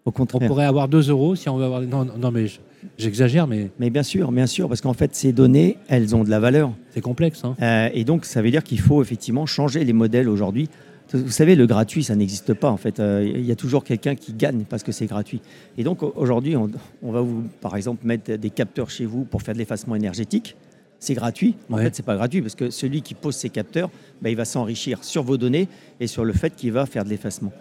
Au 0.04 0.12
on 0.18 0.26
pourrait 0.26 0.64
avoir 0.64 0.88
2 0.88 1.10
euros 1.10 1.36
si 1.36 1.48
on 1.48 1.56
veut 1.56 1.64
avoir. 1.64 1.80
Non, 1.82 2.04
non, 2.04 2.30
mais 2.32 2.48
je- 2.48 2.58
j'exagère, 2.98 3.46
mais 3.46 3.70
Mais 3.78 3.88
bien 3.90 4.02
sûr, 4.02 4.32
bien 4.32 4.46
sûr, 4.48 4.68
parce 4.68 4.80
qu'en 4.80 4.94
fait, 4.94 5.14
ces 5.14 5.32
données, 5.32 5.78
elles 5.88 6.16
ont 6.16 6.24
de 6.24 6.30
la 6.30 6.40
valeur. 6.40 6.72
c'est 6.90 7.00
complexe. 7.00 7.44
hein. 7.44 7.54
Euh, 7.62 7.88
et 7.94 8.02
donc, 8.04 8.24
ça 8.24 8.42
veut 8.42 8.50
dire 8.50 8.64
qu'il 8.64 8.80
faut 8.80 9.00
effectivement 9.00 9.46
changer 9.46 9.84
les 9.84 9.92
modèles 9.92 10.28
aujourd'hui. 10.28 10.68
Vous 11.14 11.30
savez, 11.30 11.54
le 11.56 11.66
gratuit, 11.66 12.02
ça 12.02 12.16
n'existe 12.16 12.54
pas. 12.54 12.70
En 12.70 12.76
fait, 12.78 12.98
Euh, 12.98 13.30
il 13.32 13.44
y 13.44 13.52
a 13.52 13.54
toujours 13.56 13.84
quelqu'un 13.84 14.14
qui 14.14 14.32
gagne 14.32 14.64
parce 14.68 14.82
que 14.82 14.90
c'est 14.92 15.06
gratuit. 15.06 15.40
Et 15.78 15.84
donc, 15.84 16.02
au- 16.02 16.12
aujourd'hui, 16.16 16.56
on, 16.56 16.70
on 17.02 17.12
va 17.12 17.20
vous, 17.20 17.44
par 17.60 17.76
exemple, 17.76 18.04
mettre 18.06 18.34
des 18.34 18.50
capteurs 18.50 18.88
chez 18.90 19.04
vous 19.04 19.24
pour 19.24 19.42
faire 19.42 19.52
de 19.54 19.58
l'effacement 19.58 19.94
énergétique. 19.94 20.56
C'est 20.98 21.14
gratuit. 21.14 21.54
En 21.70 21.76
Ouais. 21.76 21.84
fait, 21.84 21.94
c'est 21.96 22.04
pas 22.04 22.16
gratuit 22.16 22.40
parce 22.42 22.54
que 22.54 22.70
celui 22.70 23.02
qui 23.02 23.14
pose 23.14 23.36
ces 23.36 23.50
capteurs, 23.50 23.90
bah, 24.22 24.30
il 24.30 24.36
va 24.36 24.44
s'enrichir 24.46 25.04
sur 25.04 25.22
vos 25.22 25.36
données 25.36 25.68
et 26.00 26.06
sur 26.06 26.24
le 26.24 26.32
fait 26.32 26.56
qu'il 26.56 26.72
va 26.72 26.86
faire 26.86 27.04
de 27.04 27.10
l'effacement. 27.10 27.52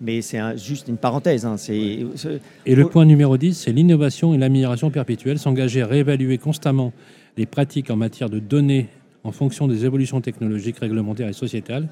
Mais 0.00 0.22
c'est 0.22 0.38
un- 0.38 0.56
juste 0.56 0.86
une 0.88 0.96
parenthèse. 0.96 1.44
hein, 1.44 1.56
c'est- 1.56 2.06
c'est- 2.14 2.40
Et 2.66 2.74
le 2.74 2.86
point 2.88 3.04
numéro 3.04 3.36
10, 3.36 3.54
c'est 3.58 3.72
l'innovation 3.72 4.32
et 4.34 4.38
l'amélioration 4.38 4.90
perpétuelle, 4.90 5.38
s'engager 5.38 5.82
à 5.82 5.86
réévaluer 5.86 6.38
constamment 6.38 6.92
les 7.36 7.46
pratiques 7.46 7.90
en 7.90 7.96
matière 7.96 8.30
de 8.30 8.38
données 8.38 8.88
en 9.24 9.32
fonction 9.32 9.66
des 9.66 9.84
évolutions 9.84 10.20
technologiques, 10.20 10.78
réglementaires 10.78 11.28
et 11.28 11.32
sociétales, 11.32 11.88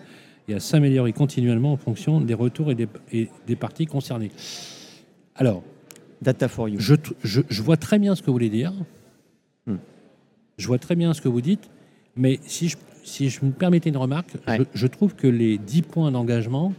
et 0.48 0.54
à 0.54 0.60
s'améliorer 0.60 1.12
continuellement 1.12 1.72
en 1.72 1.76
fonction 1.76 2.20
des 2.20 2.34
retours 2.34 2.70
et 2.70 2.76
des, 2.76 2.86
et 3.12 3.28
des 3.48 3.56
parties 3.56 3.86
concernées. 3.86 4.30
Alors, 5.34 5.62
Data 6.22 6.46
for 6.48 6.68
you. 6.68 6.76
je, 6.78 6.94
t- 6.94 7.10
je- 7.25 7.42
je 7.48 7.62
vois 7.62 7.76
très 7.76 7.98
bien 7.98 8.14
ce 8.14 8.22
que 8.22 8.26
vous 8.26 8.32
voulez 8.34 8.48
dire. 8.48 8.72
Hmm. 9.66 9.76
Je 10.56 10.66
vois 10.68 10.78
très 10.78 10.94
bien 10.94 11.12
ce 11.12 11.20
que 11.20 11.28
vous 11.28 11.40
dites, 11.40 11.68
mais 12.16 12.38
si 12.46 12.68
je, 12.68 12.76
si 13.02 13.28
je 13.28 13.44
me 13.44 13.50
permettais 13.50 13.90
une 13.90 13.96
remarque, 13.96 14.34
Ouais. 14.46 14.58
je, 14.58 14.62
je 14.72 14.86
trouve 14.86 15.14
que 15.16 15.26
les 15.26 15.58
10 15.58 15.82
points 15.82 16.10
d'engagement 16.12 16.72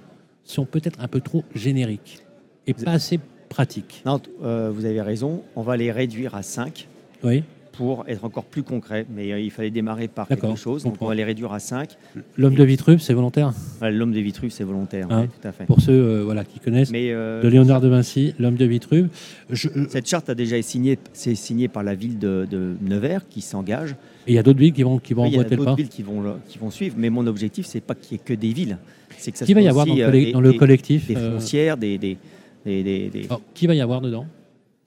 sont 0.51 0.65
peut-être 0.65 0.99
un 1.01 1.07
peu 1.07 1.21
trop 1.21 1.43
génériques 1.53 2.23
et 2.65 2.73
pas 2.73 2.91
assez 2.91 3.19
pratiques. 3.49 4.01
Non, 4.05 4.21
euh, 4.43 4.71
vous 4.73 4.85
avez 4.85 5.01
raison. 5.01 5.43
On 5.55 5.61
va 5.61 5.77
les 5.77 5.91
réduire 5.91 6.35
à 6.35 6.43
5 6.43 6.87
Oui. 7.23 7.43
Pour 7.77 8.03
être 8.07 8.25
encore 8.25 8.43
plus 8.45 8.63
concret. 8.63 9.05
Mais 9.15 9.31
euh, 9.31 9.39
il 9.39 9.51
fallait 9.51 9.69
démarrer 9.69 10.07
par 10.07 10.27
quelque 10.27 10.55
chose. 10.55 10.83
Donc 10.83 10.95
on 10.99 11.05
va 11.05 11.15
les 11.15 11.23
réduire 11.23 11.53
à 11.53 11.59
5. 11.59 11.89
L'homme 12.37 12.55
de 12.55 12.63
Vitruve, 12.63 12.99
c'est 12.99 13.13
volontaire? 13.13 13.53
L'homme 13.81 14.11
de 14.11 14.19
Vitruve, 14.19 14.49
c'est 14.49 14.63
volontaire. 14.63 15.07
Hein, 15.09 15.21
ouais, 15.21 15.27
tout 15.27 15.47
à 15.47 15.51
fait. 15.51 15.65
Pour 15.65 15.79
ceux 15.79 15.91
euh, 15.93 16.21
voilà, 16.23 16.43
qui 16.43 16.59
connaissent. 16.59 16.89
Mais 16.91 17.11
euh, 17.11 17.41
de 17.41 17.47
Léonard 17.47 17.79
de 17.81 17.87
Vinci, 17.87 18.33
l'homme 18.39 18.55
de 18.55 18.65
Vitruve. 18.65 19.09
Je- 19.51 19.69
cette 19.89 20.07
charte 20.09 20.29
a 20.29 20.35
déjà 20.35 20.57
été 20.57 20.67
signée, 20.67 20.97
c'est 21.13 21.35
signé 21.35 21.67
par 21.67 21.83
la 21.83 21.93
ville 21.95 22.17
de, 22.19 22.47
de 22.49 22.75
Nevers 22.81 23.27
qui 23.29 23.41
s'engage. 23.41 23.91
et 24.25 24.31
il 24.31 24.33
y 24.33 24.39
a 24.39 24.43
d'autres 24.43 24.59
villes 24.59 24.73
qui 24.73 24.83
vont, 24.83 24.97
qui 24.99 25.13
vont 25.13 25.23
Oui, 25.23 25.29
il 25.29 25.33
y 25.33 25.35
a 25.35 25.39
emboîter 25.39 25.51
le 25.55 25.57
d'autres 25.57 25.71
pas. 25.71 25.75
villes 25.75 25.89
qui 25.89 26.01
vont, 26.03 26.21
le- 26.21 26.33
qui 26.49 26.57
vont 26.57 26.71
suivre. 26.71 26.95
Mais 26.97 27.09
mon 27.09 27.27
objectif, 27.27 27.65
c'est 27.67 27.81
pas 27.81 27.93
qu'il 27.95 28.13
y 28.13 28.15
ait 28.19 28.23
que 28.25 28.33
des 28.33 28.51
villes. 28.53 28.77
C'est 29.19 29.31
que 29.31 29.37
ça 29.37 29.45
Qui 29.45 29.53
va 29.53 29.61
y 29.61 29.67
avoir 29.67 29.85
dans 29.85 29.95
le, 29.95 30.11
des- 30.11 30.31
dans 30.31 30.41
le 30.41 30.53
collectif 30.53 31.07
Des 31.07 31.15
foncières, 31.15 31.77
des, 31.77 31.97
des- 31.97 32.17
des- 32.65 32.83
des- 32.83 33.09
des- 33.09 33.25
alors, 33.25 33.41
Qui 33.53 33.67
va 33.67 33.75
y 33.75 33.81
avoir 33.81 34.01
dedans? 34.01 34.25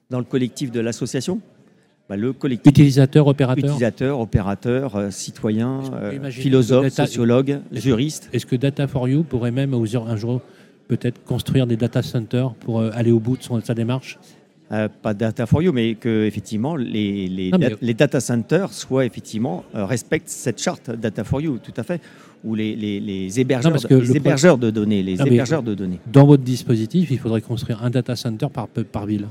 Dans 0.09 0.19
le 0.19 0.25
collectif 0.25 0.71
de 0.71 0.79
l'association? 0.81 1.39
Bah, 2.09 2.17
le 2.17 2.33
collectif 2.33 2.69
Utilisateurs, 2.71 3.27
opérateurs 3.27 3.63
utilisateurs, 3.65 4.19
opérateurs, 4.19 4.95
euh, 4.97 5.09
peut 5.11 5.95
euh, 5.95 6.11
que 6.81 6.89
data- 6.89 7.05
sociologues, 7.05 7.59
Est-ce- 7.71 8.45
que 8.45 8.55
Data 8.57 8.87
for 8.87 9.07
You 9.07 9.23
pourrait 9.23 9.51
même 9.51 9.73
un 10.07 10.17
jour 10.17 10.41
peut-être 10.89 11.23
construire 11.23 11.67
des 11.67 11.77
data 11.77 12.01
centers 12.01 12.53
pour 12.55 12.81
euh, 12.81 12.89
aller 12.93 13.11
au 13.11 13.19
bout 13.19 13.37
de 13.37 13.43
son- 13.43 13.61
sa 13.61 13.73
démarche? 13.73 14.19
Euh, 14.73 14.87
pas 15.01 15.13
data 15.13 15.45
for 15.45 15.61
you, 15.61 15.71
mais 15.73 15.95
que 15.95 16.25
effectivement 16.25 16.75
les, 16.77 17.27
les, 17.27 17.51
Non, 17.51 17.57
mais- 17.59 17.69
dat- 17.71 17.75
les 17.81 17.93
data 17.93 18.19
centers 18.19 18.71
soient 18.73 19.05
effectivement 19.05 19.63
euh, 19.75 19.85
respectent 19.85 20.29
cette 20.29 20.61
charte 20.61 20.91
data 20.91 21.23
for 21.25 21.39
you, 21.41 21.59
tout 21.59 21.73
à 21.77 21.83
fait, 21.83 22.01
ou 22.43 22.55
les, 22.55 22.75
hébergeurs, 23.39 23.71
les 23.73 24.07
le 24.13 24.13
de 24.57 24.69
données, 24.69 25.03
les 25.03 25.15
Non, 25.15 25.25
hébergeurs 25.25 25.63
de 25.63 25.75
données. 25.75 25.99
Dans 26.11 26.25
votre 26.25 26.43
dispositif, 26.43 27.09
il 27.11 27.19
faudrait 27.19 27.41
construire 27.41 27.83
un 27.83 27.89
data 27.89 28.15
center 28.15 28.47
par, 28.51 28.67
par 28.67 29.05
ville, 29.05 29.27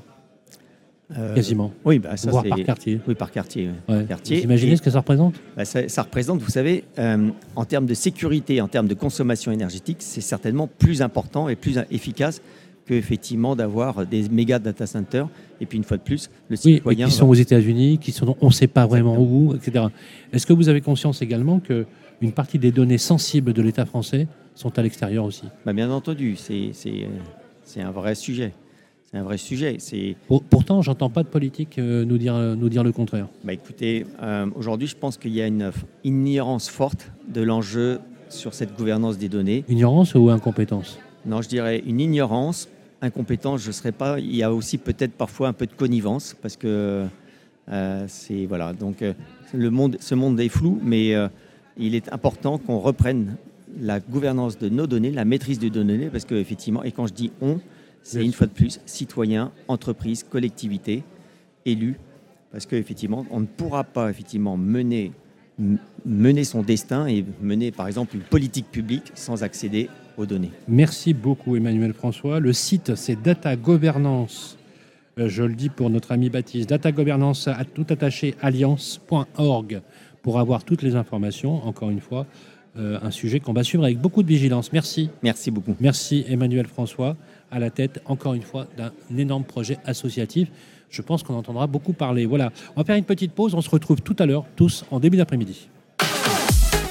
Euh, 1.19 1.35
quasiment, 1.35 1.73
Oui, 1.85 1.99
bah, 1.99 2.17
ça 2.17 2.31
voire 2.31 2.45
c'est 2.45 2.51
par 2.51 2.63
quartier. 2.63 3.01
oui 3.09 3.15
par 3.15 3.31
quartier. 3.33 3.69
oui. 3.89 3.95
Ouais. 3.97 4.05
quartier. 4.05 4.39
Vous 4.39 4.45
imaginez 4.45 4.73
Et- 4.73 4.77
ce 4.77 4.83
que 4.83 4.91
ça 4.91 4.99
représente 5.01 5.35
Bah, 5.57 5.65
ça, 5.65 5.89
ça 5.89 6.03
représente, 6.03 6.41
vous 6.41 6.51
savez, 6.51 6.85
euh, 6.99 7.31
en 7.57 7.65
termes 7.65 7.87
de 7.87 7.95
sécurité, 7.95 8.61
en 8.61 8.69
termes 8.69 8.87
de 8.89 8.95
consommation 8.95 9.51
énergétique, 9.51 9.97
c'est 10.01 10.21
certainement 10.21 10.69
plus 10.69 11.03
important 11.03 11.49
et 11.49 11.57
plus 11.57 11.79
efficace 11.91 12.41
que 12.87 12.95
effectivement 12.95 13.57
d'avoir 13.57 14.07
des 14.07 14.29
méga 14.29 14.59
data 14.59 14.87
centers. 14.87 15.29
Et 15.61 15.67
puis 15.67 15.79
une 15.79 15.85
fois 15.85 15.97
de 15.97 16.03
plus, 16.03 16.31
le 16.49 16.57
Oui, 16.65 16.75
citoyen. 16.77 17.07
qui 17.07 17.13
sont 17.13 17.29
aux 17.29 17.35
États-Unis, 17.35 17.99
qui 17.99 18.13
sont, 18.13 18.37
on 18.41 18.47
ne 18.47 18.53
sait 18.53 18.67
pas 18.69 18.87
vraiment 18.87 19.19
où, 19.19 19.55
etc. 19.55 19.87
Est-ce 20.33 20.47
que 20.47 20.53
vous 20.53 20.69
avez 20.69 20.81
conscience 20.81 21.23
également 21.23 21.59
que 21.61 21.87
une 22.21 22.33
partie 22.33 22.59
des 22.59 22.71
données 22.71 22.99
sensibles 22.99 23.53
de 23.53 23.63
l'État 23.63 23.85
français 23.87 24.29
sont 24.55 24.79
à 24.79 24.83
l'extérieur 24.83 25.25
aussi? 25.25 25.45
Bah, 25.67 25.73
bien 25.73 25.91
entendu, 25.91 26.37
euh, 26.51 26.71
c'est 27.65 27.81
un 27.81 27.91
vrai 27.91 28.15
sujet. 28.15 28.53
C'est 29.13 29.19
un 29.19 29.23
vrai 29.25 29.39
sujet. 29.39 29.77
C'est, 29.79 30.15
Pour- 30.29 30.43
Pourtant, 30.45 30.83
j'entends 30.83 31.11
pas 31.11 31.23
de 31.25 31.29
politique 31.29 31.79
euh, 31.79 32.05
nous, 32.05 32.17
dire, 32.19 32.35
nous 32.35 32.69
dire 32.69 32.85
le 32.85 32.93
contraire. 32.93 33.27
bah, 33.43 33.53
écoutez, 33.53 34.07
euh, 34.23 34.47
aujourd'hui, 34.55 34.87
je 34.87 34.97
pense 34.97 35.17
qu'il 35.17 35.33
y 35.35 35.43
a 35.43 35.47
une 35.49 35.73
ignorance 36.05 36.69
forte 36.69 37.11
de 37.29 37.41
l'enjeu 37.43 37.99
sur 38.29 38.55
cette 38.55 38.77
gouvernance 38.77 39.19
des 39.19 39.29
données. 39.29 39.65
Ignorance 39.69 40.15
ou 40.15 40.31
incompétence? 40.31 40.99
Non, 41.27 41.43
je 41.43 41.49
dirais 41.49 41.83
une 41.85 41.99
ignorance, 42.01 42.69
incompétence, 43.03 43.63
je 43.63 43.69
ne 43.69 43.73
serais 43.73 43.91
pas. 43.93 44.21
Il 44.21 44.35
y 44.37 44.45
a 44.45 44.53
aussi 44.55 44.79
peut-être 44.79 45.13
parfois 45.13 45.49
un 45.49 45.53
peu 45.53 45.67
de 45.67 45.73
connivence 45.73 46.37
parce 46.41 46.57
que 46.57 47.05
euh, 47.69 48.05
c'est 48.07 48.47
voilà. 48.47 48.73
Donc 48.73 49.03
euh, 49.03 49.13
le 49.53 49.71
monde, 49.71 49.97
ce 49.99 50.15
monde 50.15 50.39
est 50.39 50.49
flou, 50.49 50.79
mais 50.85 51.17
euh, 51.17 51.27
il 51.77 51.97
est 51.97 52.13
important 52.13 52.59
qu'on 52.59 52.79
reprenne 52.79 53.35
la 53.81 53.99
gouvernance 53.99 54.57
de 54.57 54.69
nos 54.69 54.87
données, 54.87 55.11
la 55.11 55.25
maîtrise 55.25 55.59
de 55.59 55.67
nos 55.67 55.75
données, 55.85 56.07
parce 56.11 56.25
que 56.25 56.37
effectivement, 56.37 56.85
et 56.85 56.93
quand 56.93 57.09
je 57.09 57.13
dis 57.15 57.33
on, 57.43 57.59
c'est 58.03 58.25
une 58.25 58.33
fois 58.33 58.47
de 58.47 58.53
plus 58.53 58.81
citoyens, 58.87 59.53
entreprises, 59.69 60.23
collectivités, 60.23 61.03
élus, 61.65 61.97
parce 62.53 62.67
qu'effectivement, 62.67 63.27
on 63.31 63.41
ne 63.41 63.47
pourra 63.47 63.85
pas 63.85 64.11
effectivement 64.11 64.57
mener 64.57 65.13
mener 66.07 66.45
son 66.45 66.63
destin 66.63 67.07
et 67.07 67.25
mener 67.43 67.71
par 67.71 67.87
exemple 67.87 68.17
une 68.17 68.23
politique 68.23 68.71
publique 68.71 69.13
sans 69.15 69.43
accéder 69.43 69.89
aux 70.17 70.27
données. 70.27 70.51
Merci 70.69 71.15
beaucoup 71.15 71.57
Emmanuel 71.57 71.93
François. 71.93 72.41
Le 72.41 72.53
site 72.53 72.95
c'est 72.95 73.21
Data 73.21 73.57
Governance. 73.57 74.57
Euh, 75.19 75.29
Je 75.29 75.43
le 75.43 75.55
dis 75.55 75.69
pour 75.69 75.91
notre 75.91 76.13
ami 76.13 76.31
Baptiste. 76.31 76.69
Data 76.69 76.93
Governance 76.93 77.49
à 77.49 77.65
tout 77.65 77.87
attaché 77.91 78.35
alliance.org 78.41 79.83
pour 80.23 80.39
avoir 80.39 80.65
toutes 80.65 80.83
les 80.83 80.97
informations. 80.97 81.67
Encore 81.67 81.91
une 81.91 82.01
fois, 82.01 82.27
euh, 82.77 82.99
un 83.03 83.11
sujet 83.11 83.41
qu'on 83.41 83.53
va 83.53 83.65
suivre 83.65 83.85
avec 83.85 83.99
beaucoup 83.99 84.23
de 84.23 84.29
vigilance. 84.29 84.73
Merci. 84.73 85.11
Merci 85.23 85.51
beaucoup. 85.51 85.75
Merci 85.81 86.25
Emmanuel 86.29 86.67
François 86.67 87.17
à 87.51 87.59
la 87.59 87.71
tête, 87.71 88.01
encore 88.07 88.35
une 88.35 88.43
fois, 88.43 88.67
d'un 88.77 88.93
énorme 89.17 89.45
projet 89.45 89.79
associatif. 89.85 90.49
Je 90.91 91.03
pense 91.03 91.23
qu'on 91.23 91.35
entendra 91.35 91.67
beaucoup 91.67 91.93
parler. 91.93 92.27
Voilà, 92.27 92.51
on 92.75 92.81
va 92.81 92.85
faire 92.85 92.97
une 92.97 93.05
petite 93.05 93.33
pause. 93.33 93.55
On 93.55 93.61
se 93.61 93.71
retrouve 93.71 94.01
tout 94.03 94.17
à 94.19 94.27
l'heure, 94.27 94.45
tous 94.57 94.85
en 94.91 95.01
début 95.01 95.17
d'après-midi. 95.17 95.69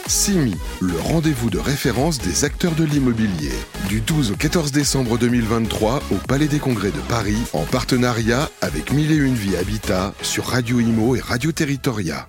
CIMI, 0.08 0.56
le 0.82 1.00
rendez-vous 1.00 1.52
de 1.52 1.60
référence 1.60 2.18
des 2.18 2.44
acteurs 2.44 2.74
de 2.74 2.84
l'immobilier. 2.84 3.52
Du 3.90 4.02
12 4.02 4.32
au 4.32 4.36
14 4.36 4.72
décembre 4.72 5.20
2023 5.20 6.02
au 6.12 6.16
Palais 6.28 6.48
des 6.48 6.58
Congrès 6.58 6.90
de 6.90 7.00
Paris, 7.08 7.38
en 7.54 7.64
partenariat 7.64 8.50
avec 8.62 8.92
Mille 8.92 9.12
et 9.12 9.18
Une 9.18 9.36
Vie 9.36 9.56
Habitat 9.56 10.16
sur 10.24 10.46
Radio 10.46 10.80
Imo 10.80 11.16
et 11.16 11.20
Radio 11.20 11.52
Territoria. 11.52 12.28